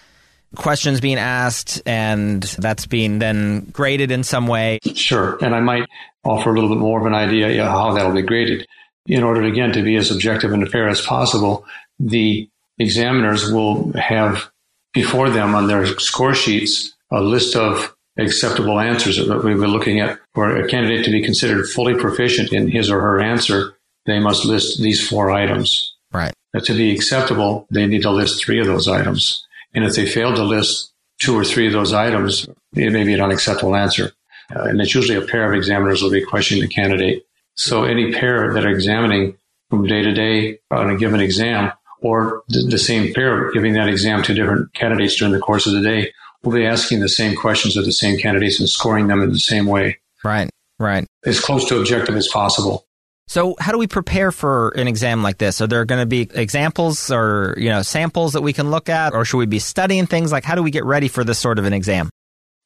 questions 0.56 1.02
being 1.02 1.18
asked, 1.18 1.82
and 1.86 2.44
that's 2.44 2.86
being 2.86 3.20
then 3.20 3.66
graded 3.72 4.12
in 4.12 4.24
some 4.24 4.48
way. 4.48 4.80
Sure, 4.94 5.38
and 5.44 5.56
I 5.56 5.60
might 5.60 5.88
offer 6.24 6.52
a 6.52 6.54
little 6.54 6.70
bit 6.70 6.80
more 6.80 7.00
of 7.00 7.06
an 7.06 7.14
idea 7.14 7.66
how 7.66 7.94
that'll 7.94 8.14
be 8.14 8.22
graded. 8.22 8.68
In 9.08 9.24
order, 9.24 9.44
again, 9.44 9.72
to 9.74 9.84
be 9.84 9.96
as 9.98 10.10
objective 10.10 10.52
and 10.52 10.68
fair 10.70 10.88
as 10.88 11.02
possible, 11.02 11.66
the 12.00 12.50
examiners 12.80 13.52
will 13.52 13.94
have 13.94 14.50
before 14.94 15.30
them 15.30 15.54
on 15.56 15.68
their 15.68 15.86
score 16.00 16.34
sheets 16.34 16.94
a 17.12 17.22
list 17.22 17.56
of 17.56 17.96
acceptable 18.18 18.80
answers 18.80 19.18
that 19.18 19.44
we 19.44 19.54
were 19.54 19.68
looking 19.68 20.00
at 20.00 20.20
for 20.34 20.56
a 20.56 20.68
candidate 20.68 21.06
to 21.06 21.12
be 21.12 21.22
considered 21.22 21.68
fully 21.68 21.94
proficient 21.94 22.54
in 22.54 22.70
his 22.70 22.90
or 22.90 23.02
her 23.02 23.20
answer 23.20 23.78
they 24.06 24.20
must 24.20 24.46
list 24.46 24.82
these 24.82 25.06
four 25.06 25.32
items 25.32 25.94
right 26.14 26.34
to 26.64 26.74
be 26.74 26.94
acceptable 26.94 27.68
they 27.72 27.86
need 27.86 28.02
to 28.02 28.10
list 28.10 28.44
three 28.44 28.60
of 28.60 28.68
those 28.68 28.88
items 28.88 29.45
and 29.76 29.86
if 29.86 29.96
they 29.96 30.06
fail 30.06 30.34
to 30.34 30.44
list 30.44 30.94
two 31.22 31.38
or 31.38 31.46
three 31.46 31.68
of 31.68 31.74
those 31.74 31.94
items 31.94 32.48
it 32.74 32.92
may 32.92 33.04
be 33.04 33.14
an 33.14 33.22
unacceptable 33.22 33.76
answer 33.76 34.12
uh, 34.56 34.64
and 34.64 34.82
it's 34.82 34.96
usually 34.96 35.18
a 35.18 35.26
pair 35.26 35.52
of 35.52 35.58
examiners 35.58 36.02
will 36.02 36.12
be 36.12 36.24
questioning 36.24 36.62
the 36.62 36.74
candidate 36.74 37.26
so 37.56 37.84
any 37.84 38.12
pair 38.12 38.54
that 38.54 38.66
are 38.66 38.70
examining 38.70 39.38
from 39.70 39.86
day 39.86 40.02
to 40.02 40.14
day 40.14 40.60
on 40.72 40.90
a 40.90 40.98
given 40.98 41.20
exam 41.20 41.72
or 42.02 42.44
the 42.50 42.78
same 42.78 43.14
pair 43.14 43.52
giving 43.52 43.74
that 43.74 43.88
exam 43.88 44.22
to 44.24 44.34
different 44.34 44.74
candidates 44.74 45.16
during 45.16 45.34
the 45.34 45.40
course 45.40 45.66
of 45.66 45.74
the 45.74 45.82
day 45.82 46.12
will 46.46 46.54
be 46.54 46.66
asking 46.66 47.00
the 47.00 47.10
same 47.10 47.36
questions 47.36 47.76
of 47.76 47.86
the 47.86 47.92
same 47.92 48.18
candidates 48.18 48.60
and 48.60 48.70
scoring 48.70 49.08
them 49.08 49.22
in 49.22 49.32
the 49.32 49.40
same 49.40 49.66
way. 49.66 49.98
Right, 50.24 50.50
right. 50.80 51.06
As 51.26 51.40
close 51.40 51.68
to 51.70 51.80
objective 51.80 52.16
as 52.16 52.28
possible. 52.28 52.86
So, 53.28 53.56
how 53.60 53.72
do 53.72 53.78
we 53.80 53.88
prepare 53.88 54.32
for 54.32 54.70
an 54.70 54.88
exam 54.88 55.24
like 55.24 55.40
this? 55.40 55.60
Are 55.60 55.68
there 55.68 55.84
going 55.86 56.02
to 56.02 56.06
be 56.06 56.30
examples 56.34 57.10
or 57.12 57.56
you 57.58 57.70
know 57.70 57.82
samples 57.82 58.34
that 58.34 58.42
we 58.42 58.54
can 58.54 58.70
look 58.70 58.88
at, 58.88 59.14
or 59.14 59.26
should 59.26 59.38
we 59.38 59.48
be 59.48 59.60
studying 59.60 60.06
things? 60.06 60.32
Like, 60.32 60.44
how 60.44 60.56
do 60.56 60.62
we 60.62 60.72
get 60.72 60.86
ready 60.86 61.08
for 61.08 61.24
this 61.24 61.40
sort 61.40 61.58
of 61.58 61.66
an 61.66 61.74
exam? 61.74 62.10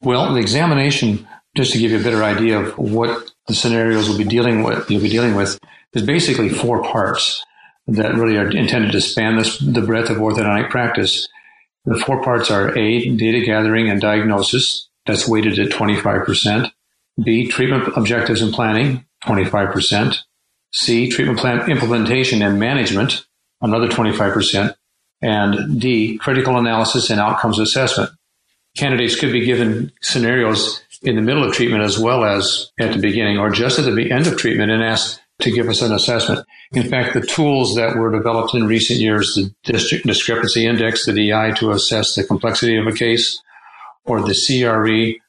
Well, 0.01 0.33
the 0.33 0.39
examination, 0.39 1.27
just 1.55 1.73
to 1.73 1.79
give 1.79 1.91
you 1.91 1.99
a 1.99 2.03
better 2.03 2.23
idea 2.23 2.59
of 2.59 2.77
what 2.77 3.31
the 3.47 3.55
scenarios 3.55 4.09
will 4.09 4.17
be 4.17 4.23
dealing 4.23 4.63
with, 4.63 4.89
you'll 4.91 5.01
be 5.01 5.09
dealing 5.09 5.35
with, 5.35 5.59
is 5.93 6.03
basically 6.03 6.49
four 6.49 6.83
parts 6.83 7.43
that 7.87 8.15
really 8.15 8.37
are 8.37 8.49
intended 8.49 8.91
to 8.91 9.01
span 9.01 9.37
this, 9.37 9.57
the 9.59 9.81
breadth 9.81 10.09
of 10.09 10.17
orthodontic 10.17 10.69
practice. 10.69 11.27
The 11.85 11.97
four 11.97 12.21
parts 12.21 12.51
are 12.51 12.77
A, 12.77 13.15
data 13.15 13.45
gathering 13.45 13.89
and 13.89 13.99
diagnosis. 13.99 14.89
That's 15.05 15.27
weighted 15.27 15.57
at 15.57 15.69
25%. 15.69 16.71
B, 17.23 17.47
treatment 17.47 17.97
objectives 17.97 18.41
and 18.41 18.53
planning, 18.53 19.05
25%. 19.25 20.17
C, 20.71 21.09
treatment 21.09 21.39
plan 21.39 21.69
implementation 21.69 22.41
and 22.41 22.59
management, 22.59 23.25
another 23.61 23.87
25%. 23.87 24.75
And 25.21 25.81
D, 25.81 26.17
critical 26.17 26.57
analysis 26.57 27.09
and 27.09 27.19
outcomes 27.19 27.59
assessment. 27.59 28.11
Candidates 28.77 29.19
could 29.19 29.33
be 29.33 29.45
given 29.45 29.91
scenarios 30.01 30.81
in 31.01 31.15
the 31.15 31.21
middle 31.21 31.43
of 31.43 31.53
treatment 31.53 31.83
as 31.83 31.99
well 31.99 32.23
as 32.23 32.71
at 32.79 32.93
the 32.93 32.99
beginning 32.99 33.37
or 33.37 33.49
just 33.49 33.79
at 33.79 33.93
the 33.93 34.11
end 34.11 34.27
of 34.27 34.37
treatment 34.37 34.71
and 34.71 34.83
asked 34.83 35.21
to 35.39 35.51
give 35.51 35.67
us 35.69 35.81
an 35.81 35.93
assessment. 35.93 36.45
In 36.73 36.87
fact, 36.89 37.13
the 37.13 37.21
tools 37.21 37.75
that 37.75 37.95
were 37.95 38.11
developed 38.11 38.53
in 38.53 38.67
recent 38.67 38.99
years, 38.99 39.35
the 39.35 39.53
district 39.63 40.05
discrepancy 40.05 40.65
index, 40.65 41.05
the 41.05 41.13
DI 41.13 41.51
to 41.53 41.71
assess 41.71 42.15
the 42.15 42.23
complexity 42.23 42.77
of 42.77 42.87
a 42.87 42.91
case, 42.91 43.41
or 44.05 44.21
the 44.21 44.35
CRE 44.35 45.19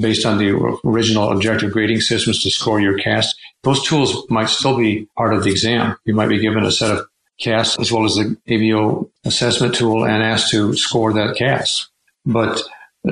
based 0.00 0.24
on 0.24 0.38
the 0.38 0.50
original 0.84 1.30
objective 1.32 1.72
grading 1.72 2.00
systems 2.00 2.42
to 2.42 2.50
score 2.50 2.80
your 2.80 2.98
cast, 2.98 3.34
those 3.62 3.82
tools 3.84 4.24
might 4.28 4.48
still 4.48 4.76
be 4.76 5.08
part 5.16 5.34
of 5.34 5.44
the 5.44 5.50
exam. 5.50 5.96
You 6.04 6.14
might 6.14 6.28
be 6.28 6.38
given 6.38 6.64
a 6.64 6.70
set 6.70 6.96
of 6.96 7.06
casts 7.40 7.78
as 7.78 7.90
well 7.90 8.04
as 8.04 8.14
the 8.14 8.36
ABO 8.48 9.10
assessment 9.24 9.74
tool 9.74 10.04
and 10.04 10.22
asked 10.22 10.50
to 10.52 10.74
score 10.76 11.12
that 11.12 11.36
cast. 11.36 11.88
But 12.24 12.62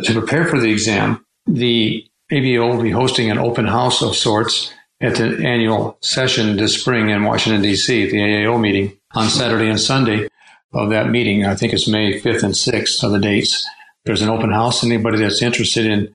to 0.03 0.13
prepare 0.13 0.47
for 0.47 0.61
the 0.61 0.71
exam, 0.71 1.25
the 1.47 2.07
ABO 2.31 2.77
will 2.77 2.83
be 2.83 2.91
hosting 2.91 3.31
an 3.31 3.39
open 3.39 3.67
house 3.67 4.03
of 4.03 4.15
sorts 4.15 4.73
at 5.01 5.17
the 5.17 5.45
annual 5.45 5.99
session 6.03 6.57
this 6.57 6.81
spring 6.81 7.09
in 7.09 7.25
Washington, 7.25 7.63
D.C., 7.63 8.11
the 8.11 8.17
AAO 8.19 8.61
meeting 8.61 8.97
on 9.15 9.29
Saturday 9.29 9.69
and 9.69 9.81
Sunday 9.81 10.29
of 10.73 10.91
that 10.91 11.11
meeting. 11.11 11.45
I 11.45 11.57
think 11.57 11.73
it's 11.73 11.89
May 11.89 12.21
5th 12.21 12.43
and 12.43 12.55
6th 12.55 13.03
are 13.03 13.11
the 13.11 13.19
dates. 13.19 13.67
There's 14.05 14.23
an 14.23 14.29
open 14.29 14.53
house. 14.53 14.85
Anybody 14.85 15.19
that's 15.19 15.43
interested 15.43 15.87
in 15.87 16.15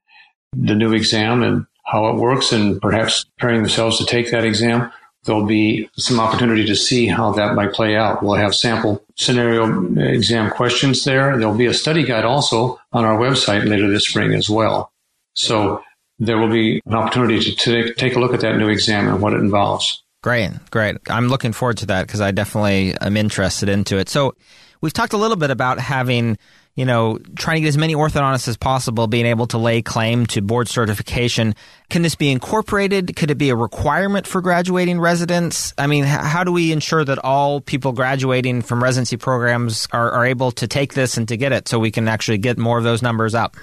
the 0.55 0.75
new 0.75 0.93
exam 0.93 1.43
and 1.43 1.65
how 1.85 2.07
it 2.07 2.15
works 2.15 2.51
and 2.51 2.81
perhaps 2.81 3.25
preparing 3.37 3.61
themselves 3.61 3.97
to 3.99 4.05
take 4.05 4.31
that 4.31 4.43
exam, 4.43 4.91
there'll 5.25 5.45
be 5.45 5.89
some 5.97 6.19
opportunity 6.19 6.65
to 6.65 6.75
see 6.75 7.07
how 7.07 7.31
that 7.33 7.55
might 7.55 7.73
play 7.73 7.95
out. 7.95 8.23
We'll 8.23 8.35
have 8.35 8.55
sample 8.55 9.03
scenario 9.15 9.95
exam 9.97 10.51
questions 10.51 11.03
there. 11.03 11.37
There'll 11.37 11.55
be 11.55 11.65
a 11.65 11.73
study 11.73 12.03
guide 12.03 12.25
also 12.25 12.79
on 12.91 13.05
our 13.05 13.17
website 13.17 13.67
later 13.67 13.89
this 13.89 14.07
spring 14.07 14.33
as 14.33 14.49
well. 14.49 14.91
So 15.33 15.83
there 16.19 16.37
will 16.37 16.49
be 16.49 16.81
an 16.85 16.93
opportunity 16.93 17.53
to, 17.53 17.93
take 17.93 18.15
a 18.15 18.19
look 18.19 18.33
at 18.33 18.41
that 18.41 18.57
new 18.57 18.69
exam 18.69 19.07
and 19.07 19.21
what 19.21 19.33
it 19.33 19.39
involves. 19.39 20.03
Great, 20.23 20.51
great. 20.71 20.97
I'm 21.09 21.27
looking 21.27 21.53
forward 21.53 21.77
to 21.77 21.85
that 21.87 22.07
because 22.07 22.21
I 22.21 22.31
definitely 22.31 22.95
am 22.99 23.17
interested 23.17 23.69
into 23.69 23.97
it. 23.97 24.09
So 24.09 24.33
we've 24.81 24.93
talked 24.93 25.13
a 25.13 25.17
little 25.17 25.37
bit 25.37 25.51
about 25.51 25.79
having, 25.79 26.37
you 26.75 26.83
know, 26.83 27.17
trying 27.37 27.55
to 27.55 27.61
get 27.61 27.69
as 27.69 27.77
many 27.77 27.95
orthodontists 27.95 28.49
as 28.49 28.57
possible 28.57 29.07
being 29.07 29.25
able 29.25 29.47
to 29.47 29.57
lay 29.57 29.81
claim 29.81 30.25
to 30.27 30.41
board 30.41 30.67
certification. 30.67 31.55
Can 31.89 32.01
this 32.01 32.15
be 32.15 32.31
incorporated? 32.31 33.15
Could 33.15 33.31
it 33.31 33.37
be 33.37 33.49
a 33.49 33.55
requirement 33.55 34.27
for 34.27 34.41
graduating 34.41 34.99
residents? 34.99 35.73
I 35.77 35.87
mean, 35.87 36.03
how 36.03 36.43
do 36.43 36.51
we 36.51 36.73
ensure 36.73 37.05
that 37.05 37.17
all 37.19 37.61
people 37.61 37.93
graduating 37.93 38.61
from 38.61 38.83
residency 38.83 39.15
programs 39.15 39.87
are, 39.93 40.11
are 40.11 40.25
able 40.25 40.51
to 40.53 40.67
take 40.67 40.93
this 40.93 41.15
and 41.17 41.27
to 41.29 41.37
get 41.37 41.53
it 41.53 41.69
so 41.69 41.79
we 41.79 41.91
can 41.91 42.09
actually 42.09 42.39
get 42.39 42.57
more 42.57 42.77
of 42.77 42.83
those 42.83 43.01
numbers 43.01 43.33
up? 43.33 43.55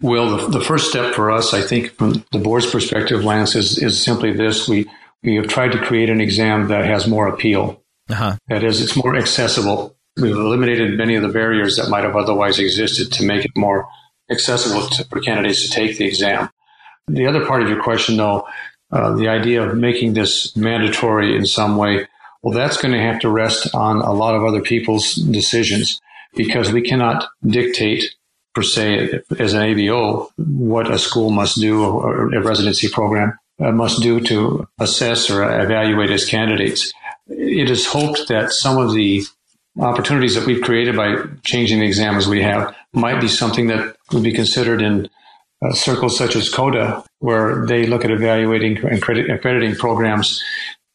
Well, 0.00 0.36
the, 0.36 0.58
the, 0.58 0.64
first 0.64 0.88
step 0.88 1.14
for 1.14 1.30
us, 1.30 1.54
I 1.54 1.62
think, 1.62 1.92
from 1.92 2.24
the 2.32 2.38
board's 2.38 2.68
perspective, 2.68 3.24
Lance, 3.24 3.54
is, 3.54 3.78
is 3.78 4.02
simply 4.02 4.32
this. 4.32 4.68
We, 4.68 4.90
we 5.22 5.36
have 5.36 5.46
tried 5.46 5.72
to 5.72 5.78
create 5.78 6.10
an 6.10 6.20
exam 6.20 6.68
that 6.68 6.84
has 6.86 7.06
more 7.06 7.28
appeal. 7.28 7.80
Uh-huh. 8.08 8.36
That 8.48 8.64
is, 8.64 8.82
it's 8.82 8.96
more 8.96 9.16
accessible. 9.16 9.96
We've 10.16 10.36
eliminated 10.36 10.98
many 10.98 11.14
of 11.14 11.22
the 11.22 11.28
barriers 11.28 11.76
that 11.76 11.88
might 11.88 12.04
have 12.04 12.16
otherwise 12.16 12.58
existed 12.58 13.12
to 13.12 13.24
make 13.24 13.44
it 13.44 13.52
more 13.56 13.88
accessible 14.30 14.86
to, 14.88 15.04
for 15.04 15.20
candidates 15.20 15.62
to 15.62 15.70
take 15.70 15.96
the 15.96 16.06
exam. 16.06 16.50
The 17.08 17.26
other 17.26 17.46
part 17.46 17.62
of 17.62 17.68
your 17.68 17.82
question, 17.82 18.16
though, 18.16 18.46
uh, 18.90 19.14
the 19.14 19.28
idea 19.28 19.62
of 19.62 19.76
making 19.76 20.12
this 20.12 20.54
mandatory 20.56 21.34
in 21.34 21.46
some 21.46 21.76
way, 21.76 22.06
well, 22.42 22.54
that's 22.54 22.76
going 22.76 22.92
to 22.92 23.00
have 23.00 23.20
to 23.20 23.30
rest 23.30 23.74
on 23.74 24.02
a 24.02 24.12
lot 24.12 24.34
of 24.34 24.44
other 24.44 24.60
people's 24.60 25.14
decisions 25.14 26.00
because 26.34 26.72
we 26.72 26.82
cannot 26.82 27.26
dictate 27.46 28.04
per 28.54 28.62
se 28.62 29.20
as 29.38 29.54
an 29.54 29.62
ABO 29.62 30.28
what 30.36 30.90
a 30.90 30.98
school 30.98 31.30
must 31.30 31.58
do 31.58 31.84
or 31.84 32.34
a 32.34 32.42
residency 32.42 32.88
program 32.88 33.38
uh, 33.60 33.72
must 33.72 34.02
do 34.02 34.20
to 34.20 34.66
assess 34.78 35.30
or 35.30 35.42
evaluate 35.60 36.10
its 36.10 36.26
candidates. 36.26 36.92
It 37.28 37.70
is 37.70 37.86
hoped 37.86 38.28
that 38.28 38.52
some 38.52 38.76
of 38.76 38.92
the 38.92 39.22
opportunities 39.80 40.34
that 40.34 40.46
we've 40.46 40.62
created 40.62 40.96
by 40.96 41.16
changing 41.44 41.80
the 41.80 41.86
exam 41.86 42.16
as 42.16 42.28
we 42.28 42.42
have 42.42 42.74
might 42.92 43.20
be 43.20 43.28
something 43.28 43.68
that 43.68 43.96
would 44.12 44.22
be 44.22 44.32
considered 44.32 44.82
in 44.82 45.08
uh, 45.64 45.72
circles 45.72 46.18
such 46.18 46.36
as 46.36 46.48
CODA, 46.48 47.04
where 47.20 47.64
they 47.66 47.86
look 47.86 48.04
at 48.04 48.10
evaluating 48.10 48.78
and 48.78 49.02
accrediting 49.30 49.76
programs 49.76 50.42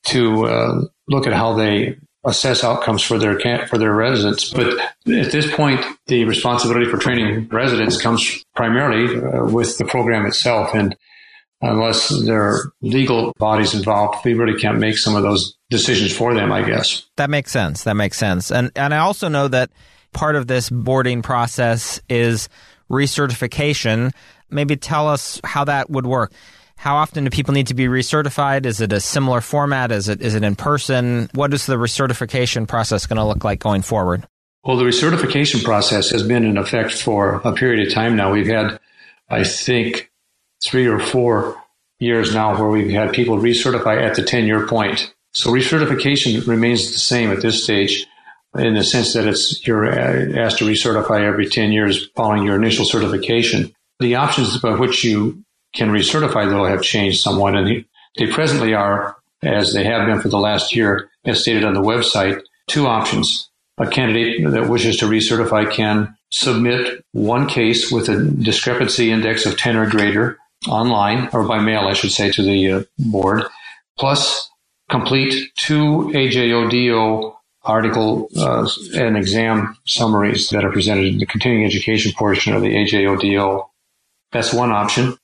to 0.05 0.45
uh, 0.45 0.81
look 1.07 1.25
at 1.25 1.33
how 1.33 1.53
they 1.53 1.97
assess 2.25 2.63
outcomes 2.63 3.01
for 3.01 3.17
their 3.17 3.39
for 3.67 3.77
their 3.77 3.93
residents. 3.93 4.51
But 4.51 4.77
at 5.07 5.31
this 5.31 5.53
point, 5.55 5.83
the 6.07 6.25
responsibility 6.25 6.89
for 6.89 6.97
training 6.97 7.47
residents 7.47 8.01
comes 8.01 8.43
primarily 8.55 9.15
uh, 9.15 9.45
with 9.45 9.77
the 9.77 9.85
program 9.85 10.25
itself, 10.25 10.73
and 10.73 10.95
unless 11.61 12.09
there 12.25 12.43
are 12.43 12.71
legal 12.81 13.33
bodies 13.37 13.73
involved, 13.73 14.23
we 14.25 14.33
really 14.33 14.59
can't 14.59 14.79
make 14.79 14.97
some 14.97 15.15
of 15.15 15.23
those 15.23 15.57
decisions 15.69 16.15
for 16.15 16.33
them. 16.33 16.51
I 16.51 16.63
guess 16.63 17.07
that 17.17 17.29
makes 17.29 17.51
sense. 17.51 17.83
That 17.83 17.95
makes 17.95 18.17
sense, 18.17 18.51
and 18.51 18.71
and 18.75 18.93
I 18.93 18.99
also 18.99 19.27
know 19.27 19.47
that 19.47 19.71
part 20.13 20.35
of 20.35 20.47
this 20.47 20.69
boarding 20.69 21.21
process 21.21 21.99
is 22.09 22.49
recertification. 22.89 24.13
Maybe 24.49 24.77
tell 24.77 25.07
us 25.07 25.41
how 25.43 25.65
that 25.65 25.89
would 25.89 26.05
work. 26.05 26.31
How 26.77 26.97
often 26.97 27.23
do 27.23 27.31
people 27.31 27.53
need 27.53 27.67
to 27.67 27.73
be 27.73 27.87
recertified? 27.87 28.65
Is 28.65 28.81
it 28.81 28.93
a 28.93 28.99
similar 28.99 29.41
format? 29.41 29.91
Is 29.91 30.07
it 30.09 30.21
is 30.21 30.35
it 30.35 30.43
in 30.43 30.55
person? 30.55 31.29
What 31.33 31.53
is 31.53 31.65
the 31.65 31.75
recertification 31.75 32.67
process 32.67 33.07
going 33.07 33.17
to 33.17 33.25
look 33.25 33.43
like 33.43 33.59
going 33.59 33.81
forward? 33.81 34.27
Well, 34.63 34.77
the 34.77 34.83
recertification 34.83 35.63
process 35.63 36.09
has 36.11 36.23
been 36.23 36.43
in 36.43 36.57
effect 36.57 36.91
for 37.01 37.41
a 37.43 37.53
period 37.53 37.87
of 37.87 37.93
time 37.93 38.15
now. 38.15 38.33
We've 38.33 38.47
had, 38.47 38.79
I 39.29 39.43
think, 39.43 40.11
three 40.65 40.87
or 40.87 40.99
four 40.99 41.61
years 41.99 42.33
now 42.33 42.57
where 42.57 42.69
we've 42.69 42.91
had 42.91 43.13
people 43.13 43.37
recertify 43.37 44.01
at 44.01 44.15
the 44.15 44.23
10 44.23 44.45
year 44.45 44.67
point. 44.67 45.13
So 45.33 45.51
recertification 45.51 46.47
remains 46.47 46.91
the 46.91 46.97
same 46.97 47.31
at 47.31 47.41
this 47.41 47.63
stage. 47.63 48.05
in 48.55 48.73
the 48.73 48.83
sense 48.83 49.13
that 49.13 49.27
it's 49.27 49.65
you're 49.67 49.85
uh, 49.85 50.39
asked 50.39 50.59
to 50.59 50.65
recertify 50.65 51.21
every 51.21 51.47
10 51.47 51.71
years 51.71 52.09
following 52.15 52.43
your 52.43 52.55
initial 52.55 52.85
certification. 52.85 53.73
The 53.99 54.15
options 54.15 54.59
by 54.59 54.75
which 54.75 55.03
you 55.03 55.43
can 55.75 55.89
recertify, 55.89 56.49
though, 56.49 56.65
have 56.65 56.81
changed 56.81 57.21
somewhat, 57.21 57.55
and 57.55 57.85
they 58.17 58.27
presently 58.27 58.73
are, 58.73 59.15
as 59.43 59.73
they 59.73 59.83
have 59.83 60.07
been 60.07 60.21
for 60.21 60.29
the 60.29 60.39
last 60.39 60.75
year, 60.75 61.09
as 61.25 61.41
stated 61.41 61.63
on 61.63 61.73
the 61.73 61.81
website, 61.81 62.41
two 62.67 62.87
options. 62.87 63.49
A 63.77 63.87
candidate 63.87 64.49
that 64.51 64.69
wishes 64.69 64.97
to 64.97 65.05
recertify 65.05 65.71
can 65.71 66.15
submit 66.31 67.03
one 67.11 67.47
case 67.47 67.91
with 67.91 68.09
a 68.09 68.23
discrepancy 68.23 69.11
index 69.11 69.45
of 69.45 69.57
10 69.57 69.75
or 69.75 69.87
greater 69.87 70.39
online, 70.67 71.29
or 71.33 71.43
by 71.43 71.59
mail, 71.59 71.81
I 71.81 71.93
should 71.93 72.11
say, 72.11 72.31
to 72.31 72.41
the 72.41 72.71
uh, 72.71 72.83
board, 72.97 73.43
plus 73.97 74.49
complete 74.89 75.51
two 75.55 76.11
AJODO 76.13 77.35
article 77.63 78.29
uh, 78.37 78.67
and 78.95 79.17
exam 79.17 79.77
summaries 79.85 80.49
that 80.49 80.63
are 80.63 80.71
presented 80.71 81.05
in 81.05 81.17
the 81.17 81.25
continuing 81.25 81.65
education 81.65 82.13
portion 82.17 82.53
of 82.53 82.61
the 82.61 82.73
AJODO. 82.73 83.67
That's 84.31 84.53
one 84.53 84.71
option. 84.71 85.17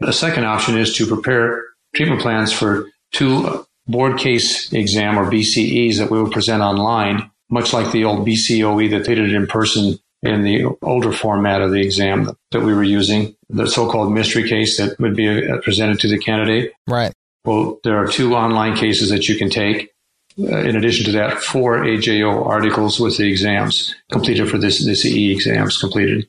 The 0.00 0.12
second 0.12 0.44
option 0.44 0.78
is 0.78 0.94
to 0.96 1.06
prepare 1.06 1.64
treatment 1.94 2.20
plans 2.20 2.52
for 2.52 2.86
two 3.12 3.66
board 3.86 4.18
case 4.18 4.72
exam 4.72 5.18
or 5.18 5.30
BCEs 5.30 5.98
that 5.98 6.10
we 6.10 6.22
will 6.22 6.30
present 6.30 6.62
online, 6.62 7.30
much 7.50 7.72
like 7.72 7.90
the 7.90 8.04
old 8.04 8.26
BCOE 8.26 8.90
that 8.90 9.04
they 9.04 9.14
did 9.14 9.32
in 9.32 9.46
person 9.46 9.98
in 10.22 10.42
the 10.42 10.66
older 10.82 11.12
format 11.12 11.62
of 11.62 11.70
the 11.70 11.80
exam 11.80 12.36
that 12.50 12.60
we 12.60 12.74
were 12.74 12.84
using, 12.84 13.36
the 13.48 13.66
so-called 13.66 14.12
mystery 14.12 14.48
case 14.48 14.76
that 14.78 14.98
would 14.98 15.16
be 15.16 15.28
uh, 15.28 15.58
presented 15.62 16.00
to 16.00 16.08
the 16.08 16.18
candidate. 16.18 16.72
Right. 16.86 17.12
Well, 17.44 17.78
there 17.84 17.96
are 17.96 18.06
two 18.06 18.34
online 18.34 18.76
cases 18.76 19.10
that 19.10 19.28
you 19.28 19.36
can 19.36 19.48
take. 19.48 19.90
Uh, 20.38 20.58
in 20.58 20.76
addition 20.76 21.04
to 21.06 21.12
that, 21.12 21.38
four 21.38 21.78
AJO 21.78 22.46
articles 22.46 23.00
with 23.00 23.16
the 23.16 23.28
exams 23.28 23.94
completed 24.10 24.48
for 24.48 24.58
this, 24.58 24.84
this 24.84 25.04
E 25.04 25.32
exams 25.32 25.78
completed. 25.78 26.28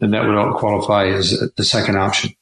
And 0.00 0.12
that 0.12 0.26
would 0.26 0.54
qualify 0.56 1.06
as 1.06 1.38
the 1.56 1.64
second 1.64 1.96
option. 1.96 2.34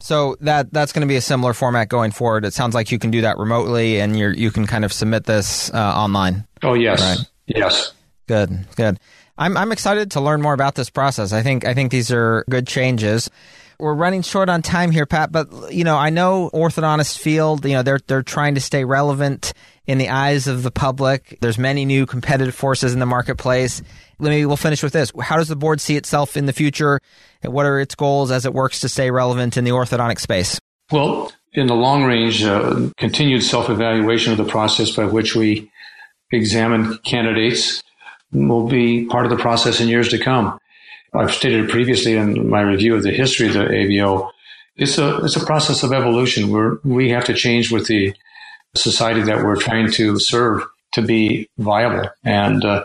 So 0.00 0.36
that 0.40 0.72
that's 0.72 0.92
going 0.92 1.00
to 1.00 1.08
be 1.08 1.16
a 1.16 1.20
similar 1.20 1.52
format 1.52 1.88
going 1.88 2.12
forward. 2.12 2.44
It 2.44 2.54
sounds 2.54 2.74
like 2.74 2.92
you 2.92 2.98
can 2.98 3.10
do 3.10 3.22
that 3.22 3.36
remotely, 3.38 4.00
and 4.00 4.16
you 4.16 4.28
you 4.28 4.50
can 4.52 4.66
kind 4.66 4.84
of 4.84 4.92
submit 4.92 5.24
this 5.24 5.72
uh, 5.74 5.76
online. 5.76 6.46
Oh 6.62 6.74
yes, 6.74 7.00
right. 7.00 7.26
yes. 7.46 7.92
Good, 8.28 8.66
good. 8.76 9.00
I'm 9.38 9.56
I'm 9.56 9.72
excited 9.72 10.10
to 10.12 10.20
learn 10.20 10.42
more 10.42 10.52
about 10.52 10.74
this 10.74 10.90
process. 10.90 11.32
I 11.32 11.42
think 11.42 11.64
I 11.64 11.72
think 11.72 11.92
these 11.92 12.10
are 12.10 12.44
good 12.50 12.66
changes. 12.66 13.30
We're 13.78 13.94
running 13.94 14.22
short 14.22 14.48
on 14.48 14.60
time 14.60 14.90
here, 14.90 15.06
Pat, 15.06 15.30
but 15.30 15.72
you 15.72 15.84
know, 15.84 15.96
I 15.96 16.10
know 16.10 16.50
orthodontist 16.52 17.18
field, 17.18 17.64
you 17.64 17.74
know, 17.74 17.82
they're 17.84 18.00
they're 18.08 18.24
trying 18.24 18.56
to 18.56 18.60
stay 18.60 18.84
relevant 18.84 19.52
in 19.86 19.98
the 19.98 20.08
eyes 20.08 20.48
of 20.48 20.64
the 20.64 20.72
public. 20.72 21.38
There's 21.40 21.58
many 21.58 21.84
new 21.84 22.04
competitive 22.04 22.56
forces 22.56 22.92
in 22.92 22.98
the 22.98 23.06
marketplace. 23.06 23.80
Maybe 24.18 24.44
we'll 24.44 24.56
finish 24.56 24.82
with 24.82 24.92
this. 24.92 25.12
How 25.20 25.36
does 25.36 25.46
the 25.46 25.54
board 25.54 25.80
see 25.80 25.96
itself 25.96 26.36
in 26.36 26.46
the 26.46 26.52
future? 26.52 26.98
What 27.42 27.66
are 27.66 27.78
its 27.78 27.94
goals 27.94 28.32
as 28.32 28.44
it 28.44 28.52
works 28.52 28.80
to 28.80 28.88
stay 28.88 29.12
relevant 29.12 29.56
in 29.56 29.62
the 29.62 29.70
orthodontic 29.70 30.18
space? 30.18 30.58
Well, 30.90 31.32
in 31.52 31.68
the 31.68 31.74
long 31.74 32.02
range, 32.02 32.42
uh, 32.42 32.90
continued 32.96 33.44
self 33.44 33.70
evaluation 33.70 34.32
of 34.32 34.38
the 34.38 34.44
process 34.44 34.90
by 34.90 35.04
which 35.04 35.36
we 35.36 35.70
examine 36.32 36.98
candidates 37.04 37.80
will 38.32 38.66
be 38.66 39.06
part 39.06 39.24
of 39.24 39.30
the 39.30 39.36
process 39.36 39.80
in 39.80 39.88
years 39.88 40.08
to 40.10 40.18
come. 40.18 40.58
I've 41.14 41.32
stated 41.32 41.70
previously 41.70 42.16
in 42.16 42.48
my 42.48 42.60
review 42.60 42.94
of 42.94 43.02
the 43.02 43.10
history 43.10 43.48
of 43.48 43.54
the 43.54 43.60
ABO. 43.60 44.30
It's 44.76 44.98
a 44.98 45.24
it's 45.24 45.36
a 45.36 45.44
process 45.44 45.82
of 45.82 45.92
evolution 45.92 46.50
where 46.50 46.78
we 46.84 47.10
have 47.10 47.24
to 47.24 47.34
change 47.34 47.72
with 47.72 47.86
the 47.86 48.14
society 48.76 49.22
that 49.22 49.42
we're 49.42 49.56
trying 49.56 49.90
to 49.92 50.18
serve 50.18 50.62
to 50.92 51.02
be 51.02 51.48
viable. 51.58 52.08
And 52.24 52.64
uh, 52.64 52.84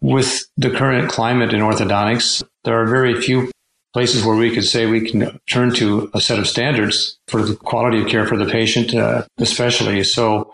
with 0.00 0.46
the 0.56 0.70
current 0.70 1.10
climate 1.10 1.52
in 1.52 1.60
orthodontics, 1.60 2.42
there 2.64 2.80
are 2.80 2.86
very 2.86 3.20
few 3.20 3.50
places 3.92 4.24
where 4.24 4.36
we 4.36 4.54
could 4.54 4.64
say 4.64 4.86
we 4.86 5.10
can 5.10 5.40
turn 5.48 5.74
to 5.74 6.10
a 6.14 6.20
set 6.20 6.38
of 6.38 6.46
standards 6.46 7.18
for 7.26 7.42
the 7.42 7.56
quality 7.56 8.00
of 8.00 8.08
care 8.08 8.26
for 8.26 8.36
the 8.36 8.50
patient, 8.50 8.94
uh, 8.94 9.24
especially. 9.38 10.02
So 10.04 10.52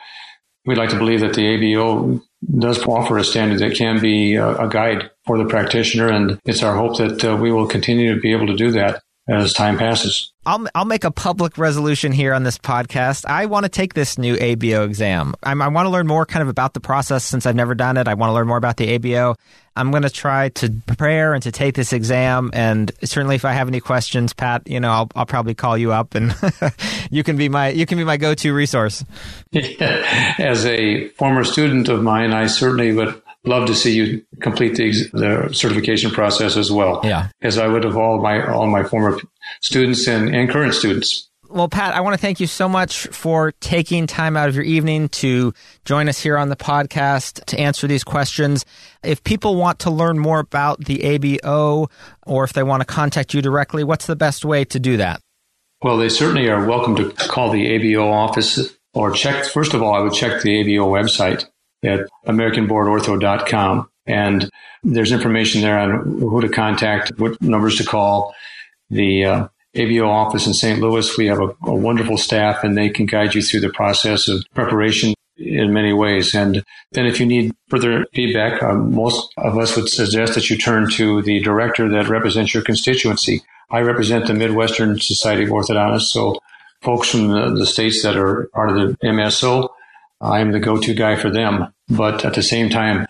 we'd 0.65 0.79
like 0.79 0.91
to 0.91 0.99
believe 0.99 1.21
that 1.21 1.35
the 1.35 1.43
ABO 1.43 2.23
does 2.59 2.83
offer 2.87 3.19
a 3.19 3.25
standard 3.25 3.59
that 3.59 3.77
can 3.77 4.01
be 4.01 4.35
a, 4.35 4.57
a 4.57 4.69
guide 4.69 5.11
for 5.25 5.39
the 5.39 5.47
practitioner. 5.47 6.09
And 6.09 6.39
it's 6.45 6.63
our 6.63 6.77
hope 6.77 6.99
that 6.99 7.25
uh, 7.25 7.37
we 7.37 7.53
will 7.53 7.67
continue 7.67 8.15
to 8.15 8.21
be 8.21 8.33
able 8.33 8.47
to 8.47 8.57
do 8.57 8.71
that 8.73 9.03
as 9.29 9.53
time 9.53 9.79
passes. 9.79 10.33
I'll 10.47 10.65
I'll 10.77 10.85
make 10.85 11.03
a 11.03 11.11
public 11.11 11.59
resolution 11.59 12.13
here 12.13 12.33
on 12.33 12.45
this 12.45 12.57
podcast. 12.57 13.25
I 13.27 13.47
want 13.47 13.65
to 13.65 13.69
take 13.69 13.95
this 13.95 14.17
new 14.17 14.37
ABO 14.37 14.85
exam. 14.85 15.35
I'm, 15.43 15.61
i 15.61 15.67
want 15.67 15.87
to 15.87 15.91
learn 15.91 16.07
more 16.07 16.25
kind 16.25 16.43
of 16.43 16.49
about 16.49 16.73
the 16.73 16.81
process 16.81 17.25
since 17.25 17.47
I've 17.47 17.57
never 17.57 17.75
done 17.75 17.97
it. 17.97 18.07
I 18.07 18.15
want 18.15 18.31
to 18.31 18.35
learn 18.35 18.47
more 18.47 18.57
about 18.57 18.77
the 18.77 18.97
ABO. 18.97 19.35
I'm 19.75 19.91
going 19.91 20.05
to 20.05 20.11
try 20.11 20.51
to 20.51 20.71
prepare 20.87 21.35
and 21.35 21.43
to 21.43 21.53
take 21.53 21.75
this 21.75 21.93
exam. 21.93 22.51
And 22.55 22.93
certainly, 23.03 23.35
if 23.35 23.45
I 23.45 23.53
have 23.53 23.67
any 23.67 23.81
questions, 23.81 24.33
Pat, 24.33 24.63
you 24.67 24.79
know, 24.79 24.91
I'll 24.91 25.09
I'll 25.17 25.27
probably 25.27 25.55
call 25.55 25.77
you 25.77 25.93
up, 25.93 26.15
and 26.15 26.33
you 27.11 27.25
can 27.25 27.37
be 27.37 27.49
my 27.49 27.71
you 27.71 27.85
can 27.85 27.99
be 27.99 28.05
my 28.05 28.17
go 28.17 28.33
to 28.33 28.55
resource. 28.55 29.05
As 29.53 30.65
a 30.65 31.09
former 31.09 31.43
student 31.43 31.89
of 31.89 32.05
mine, 32.05 32.33
I 32.33 32.47
certainly 32.47 32.93
would 32.93 33.21
love 33.47 33.67
to 33.69 33.75
see 33.75 33.95
you 33.95 34.25
complete 34.41 34.77
the, 34.77 35.09
the 35.13 35.55
certification 35.55 36.11
process 36.11 36.57
as 36.57 36.71
well. 36.71 37.01
Yeah. 37.05 37.29
As 37.41 37.59
I 37.59 37.69
would 37.69 37.85
of 37.85 37.97
all 37.97 38.21
my, 38.21 38.45
all 38.53 38.67
my 38.67 38.83
former 38.83 39.19
students 39.61 40.07
and, 40.07 40.35
and 40.35 40.51
current 40.51 40.75
students. 40.75 41.29
Well, 41.49 41.69
Pat, 41.69 41.95
I 41.95 42.01
want 42.01 42.15
to 42.15 42.21
thank 42.21 42.41
you 42.41 42.49
so 42.49 42.69
much 42.69 43.07
for 43.07 43.53
taking 43.61 44.07
time 44.07 44.37
out 44.37 44.49
of 44.49 44.57
your 44.57 44.65
evening 44.65 45.09
to 45.11 45.55
join 45.85 46.09
us 46.09 46.21
here 46.21 46.37
on 46.37 46.49
the 46.49 46.57
podcast 46.57 47.45
to 47.47 47.59
answer 47.59 47.87
these 47.87 48.03
questions. 48.03 48.65
If 49.05 49.23
people 49.23 49.55
want 49.55 49.79
to 49.81 49.91
learn 49.91 50.19
more 50.19 50.41
about 50.41 50.85
the 50.85 50.99
ABO 50.99 51.89
or 52.27 52.45
if 52.45 52.53
they 52.53 52.65
want 52.65 52.81
to 52.81 52.85
contact 52.85 53.33
you 53.33 53.43
directly, 53.43 53.85
what's 53.85 54.07
the 54.07 54.17
best 54.17 54.45
way 54.45 54.65
to 54.67 54.81
do 54.81 54.97
that? 54.97 55.21
Well, 55.83 55.99
they 55.99 56.09
certainly 56.09 56.49
are 56.49 56.67
welcome 56.67 56.97
to 56.97 57.11
call 57.11 57.51
the 57.51 57.65
ABO 57.67 58.11
office 58.11 58.77
or 58.93 59.13
check. 59.13 59.45
First 59.45 59.73
of 59.73 59.83
all, 59.83 59.95
I 59.95 60.01
would 60.01 60.15
check 60.15 60.43
the 60.43 60.65
ABO 60.65 60.89
website 60.89 61.45
at 61.85 62.09
AmericanBoardOrtho.com. 62.27 63.89
And 64.07 64.51
there's 64.83 65.13
information 65.13 65.63
there 65.63 65.79
on 65.79 66.19
who 66.19 66.41
to 66.41 66.49
contact, 66.49 67.19
what 67.19 67.41
numbers 67.43 67.77
to 67.77 67.85
call. 67.85 68.35
The 68.91 69.25
uh, 69.25 69.49
ABO 69.77 70.09
office 70.09 70.47
in 70.47 70.55
St. 70.55 70.81
Louis, 70.81 71.17
we 71.19 71.27
have 71.27 71.41
a, 71.41 71.49
a, 71.65 71.75
wonderful 71.75 72.17
staff 72.17 72.65
and 72.65 72.77
they 72.77 72.89
can 72.89 73.07
guide 73.07 73.35
you 73.35 73.43
through 73.43 73.61
the 73.61 73.71
process 73.71 74.29
of 74.29 74.45
preparation 74.55 75.15
in 75.37 75.73
many 75.73 75.93
ways. 75.93 76.35
And 76.35 76.65
then 76.93 77.07
if 77.07 77.21
you 77.21 77.27
need 77.27 77.55
further 77.69 78.07
feedback, 78.15 78.63
uh, 78.63 78.75
most 78.75 79.33
of 79.37 79.59
us 79.59 79.77
would 79.77 79.89
suggest 79.89 80.35
that 80.35 80.49
you 80.49 80.57
turn 80.57 80.91
to 80.93 81.21
the 81.23 81.41
director 81.41 81.89
that 81.91 82.09
represents 82.09 82.55
your 82.55 82.63
constituency. 82.63 83.43
I 83.71 83.81
represent 83.81 84.27
the 84.27 84.35
Midwestern 84.35 84.99
Society 84.99 85.45
of 85.45 85.51
Orthodontists. 85.51 86.13
So 86.13 86.39
folks 86.81 87.11
from 87.11 87.29
the, 87.29 87.55
the 87.55 87.67
states 87.67 88.03
that 88.03 88.17
are 88.17 88.49
part 88.55 88.71
of 88.71 88.77
the 88.77 88.97
MSO, 89.07 89.69
I'm 90.21 90.53
the 90.53 90.61
go-to 90.61 90.95
guy 90.95 91.17
for 91.17 91.31
them. 91.31 91.73
But 91.89 92.25
at 92.25 92.35
the 92.35 92.43
same 92.43 92.71
time, 92.71 93.07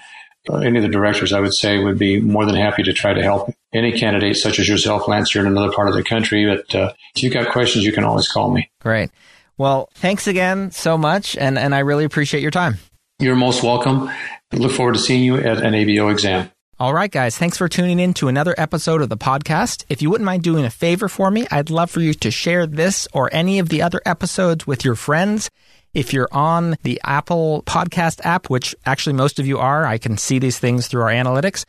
uh, 0.50 0.58
any 0.58 0.78
of 0.78 0.82
the 0.82 0.90
directors, 0.90 1.32
I 1.32 1.40
would 1.40 1.54
say, 1.54 1.82
would 1.82 1.98
be 1.98 2.20
more 2.20 2.44
than 2.44 2.56
happy 2.56 2.82
to 2.84 2.92
try 2.92 3.12
to 3.14 3.22
help 3.22 3.50
any 3.76 3.92
candidate 3.92 4.36
such 4.36 4.58
as 4.58 4.68
yourself, 4.68 5.08
Lance, 5.08 5.34
you're 5.34 5.44
in 5.44 5.50
another 5.50 5.72
part 5.72 5.88
of 5.88 5.94
the 5.94 6.02
country. 6.02 6.46
But 6.46 6.74
uh, 6.74 6.92
if 7.14 7.22
you've 7.22 7.32
got 7.32 7.52
questions, 7.52 7.84
you 7.84 7.92
can 7.92 8.04
always 8.04 8.28
call 8.28 8.50
me. 8.50 8.70
Great. 8.80 9.10
Well, 9.58 9.88
thanks 9.94 10.26
again 10.26 10.70
so 10.70 10.98
much, 10.98 11.36
and, 11.36 11.58
and 11.58 11.74
I 11.74 11.78
really 11.80 12.04
appreciate 12.04 12.42
your 12.42 12.50
time. 12.50 12.76
You're 13.18 13.36
most 13.36 13.62
welcome. 13.62 14.08
I 14.08 14.56
look 14.56 14.72
forward 14.72 14.94
to 14.94 15.00
seeing 15.00 15.22
you 15.22 15.36
at 15.36 15.58
an 15.58 15.72
ABO 15.72 16.10
exam. 16.10 16.50
All 16.78 16.92
right, 16.92 17.10
guys, 17.10 17.38
thanks 17.38 17.56
for 17.56 17.70
tuning 17.70 17.98
in 17.98 18.12
to 18.14 18.28
another 18.28 18.54
episode 18.58 19.00
of 19.00 19.08
the 19.08 19.16
podcast. 19.16 19.86
If 19.88 20.02
you 20.02 20.10
wouldn't 20.10 20.26
mind 20.26 20.42
doing 20.42 20.66
a 20.66 20.70
favor 20.70 21.08
for 21.08 21.30
me, 21.30 21.46
I'd 21.50 21.70
love 21.70 21.90
for 21.90 22.00
you 22.00 22.12
to 22.12 22.30
share 22.30 22.66
this 22.66 23.08
or 23.14 23.30
any 23.32 23.58
of 23.58 23.70
the 23.70 23.80
other 23.80 24.02
episodes 24.04 24.66
with 24.66 24.84
your 24.84 24.94
friends. 24.94 25.50
If 25.94 26.12
you're 26.12 26.28
on 26.30 26.76
the 26.82 27.00
Apple 27.02 27.62
podcast 27.66 28.20
app, 28.22 28.50
which 28.50 28.74
actually 28.84 29.14
most 29.14 29.38
of 29.38 29.46
you 29.46 29.56
are, 29.56 29.86
I 29.86 29.96
can 29.96 30.18
see 30.18 30.38
these 30.38 30.58
things 30.58 30.86
through 30.86 31.00
our 31.00 31.10
analytics. 31.10 31.64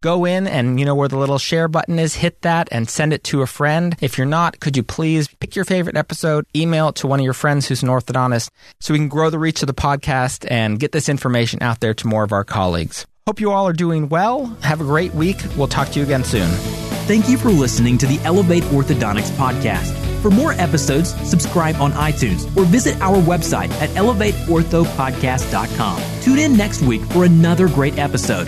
Go 0.00 0.24
in 0.24 0.46
and 0.46 0.78
you 0.78 0.86
know 0.86 0.94
where 0.94 1.08
the 1.08 1.18
little 1.18 1.38
share 1.38 1.66
button 1.66 1.98
is, 1.98 2.14
hit 2.14 2.42
that 2.42 2.68
and 2.70 2.88
send 2.88 3.12
it 3.12 3.24
to 3.24 3.42
a 3.42 3.46
friend. 3.46 3.96
If 4.00 4.16
you're 4.16 4.28
not, 4.28 4.60
could 4.60 4.76
you 4.76 4.84
please 4.84 5.26
pick 5.26 5.56
your 5.56 5.64
favorite 5.64 5.96
episode, 5.96 6.44
email 6.54 6.90
it 6.90 6.94
to 6.96 7.08
one 7.08 7.18
of 7.18 7.24
your 7.24 7.34
friends 7.34 7.66
who's 7.66 7.82
an 7.82 7.88
orthodontist 7.88 8.50
so 8.80 8.94
we 8.94 9.00
can 9.00 9.08
grow 9.08 9.28
the 9.28 9.40
reach 9.40 9.60
of 9.62 9.66
the 9.66 9.74
podcast 9.74 10.46
and 10.48 10.78
get 10.78 10.92
this 10.92 11.08
information 11.08 11.60
out 11.62 11.80
there 11.80 11.94
to 11.94 12.06
more 12.06 12.22
of 12.22 12.30
our 12.32 12.44
colleagues. 12.44 13.06
Hope 13.26 13.40
you 13.40 13.50
all 13.50 13.66
are 13.66 13.72
doing 13.72 14.08
well. 14.08 14.46
Have 14.62 14.80
a 14.80 14.84
great 14.84 15.14
week. 15.14 15.38
We'll 15.56 15.66
talk 15.66 15.88
to 15.88 15.98
you 15.98 16.04
again 16.04 16.22
soon. 16.22 16.48
Thank 17.08 17.28
you 17.28 17.36
for 17.36 17.50
listening 17.50 17.98
to 17.98 18.06
the 18.06 18.20
Elevate 18.20 18.62
Orthodontics 18.64 19.30
podcast. 19.32 19.92
For 20.22 20.30
more 20.30 20.52
episodes, 20.52 21.12
subscribe 21.28 21.74
on 21.76 21.90
iTunes 21.92 22.44
or 22.56 22.64
visit 22.64 23.00
our 23.00 23.16
website 23.16 23.70
at 23.80 23.88
elevateorthopodcast.com. 23.90 26.02
Tune 26.22 26.38
in 26.38 26.56
next 26.56 26.82
week 26.82 27.02
for 27.02 27.24
another 27.24 27.66
great 27.68 27.98
episode. 27.98 28.46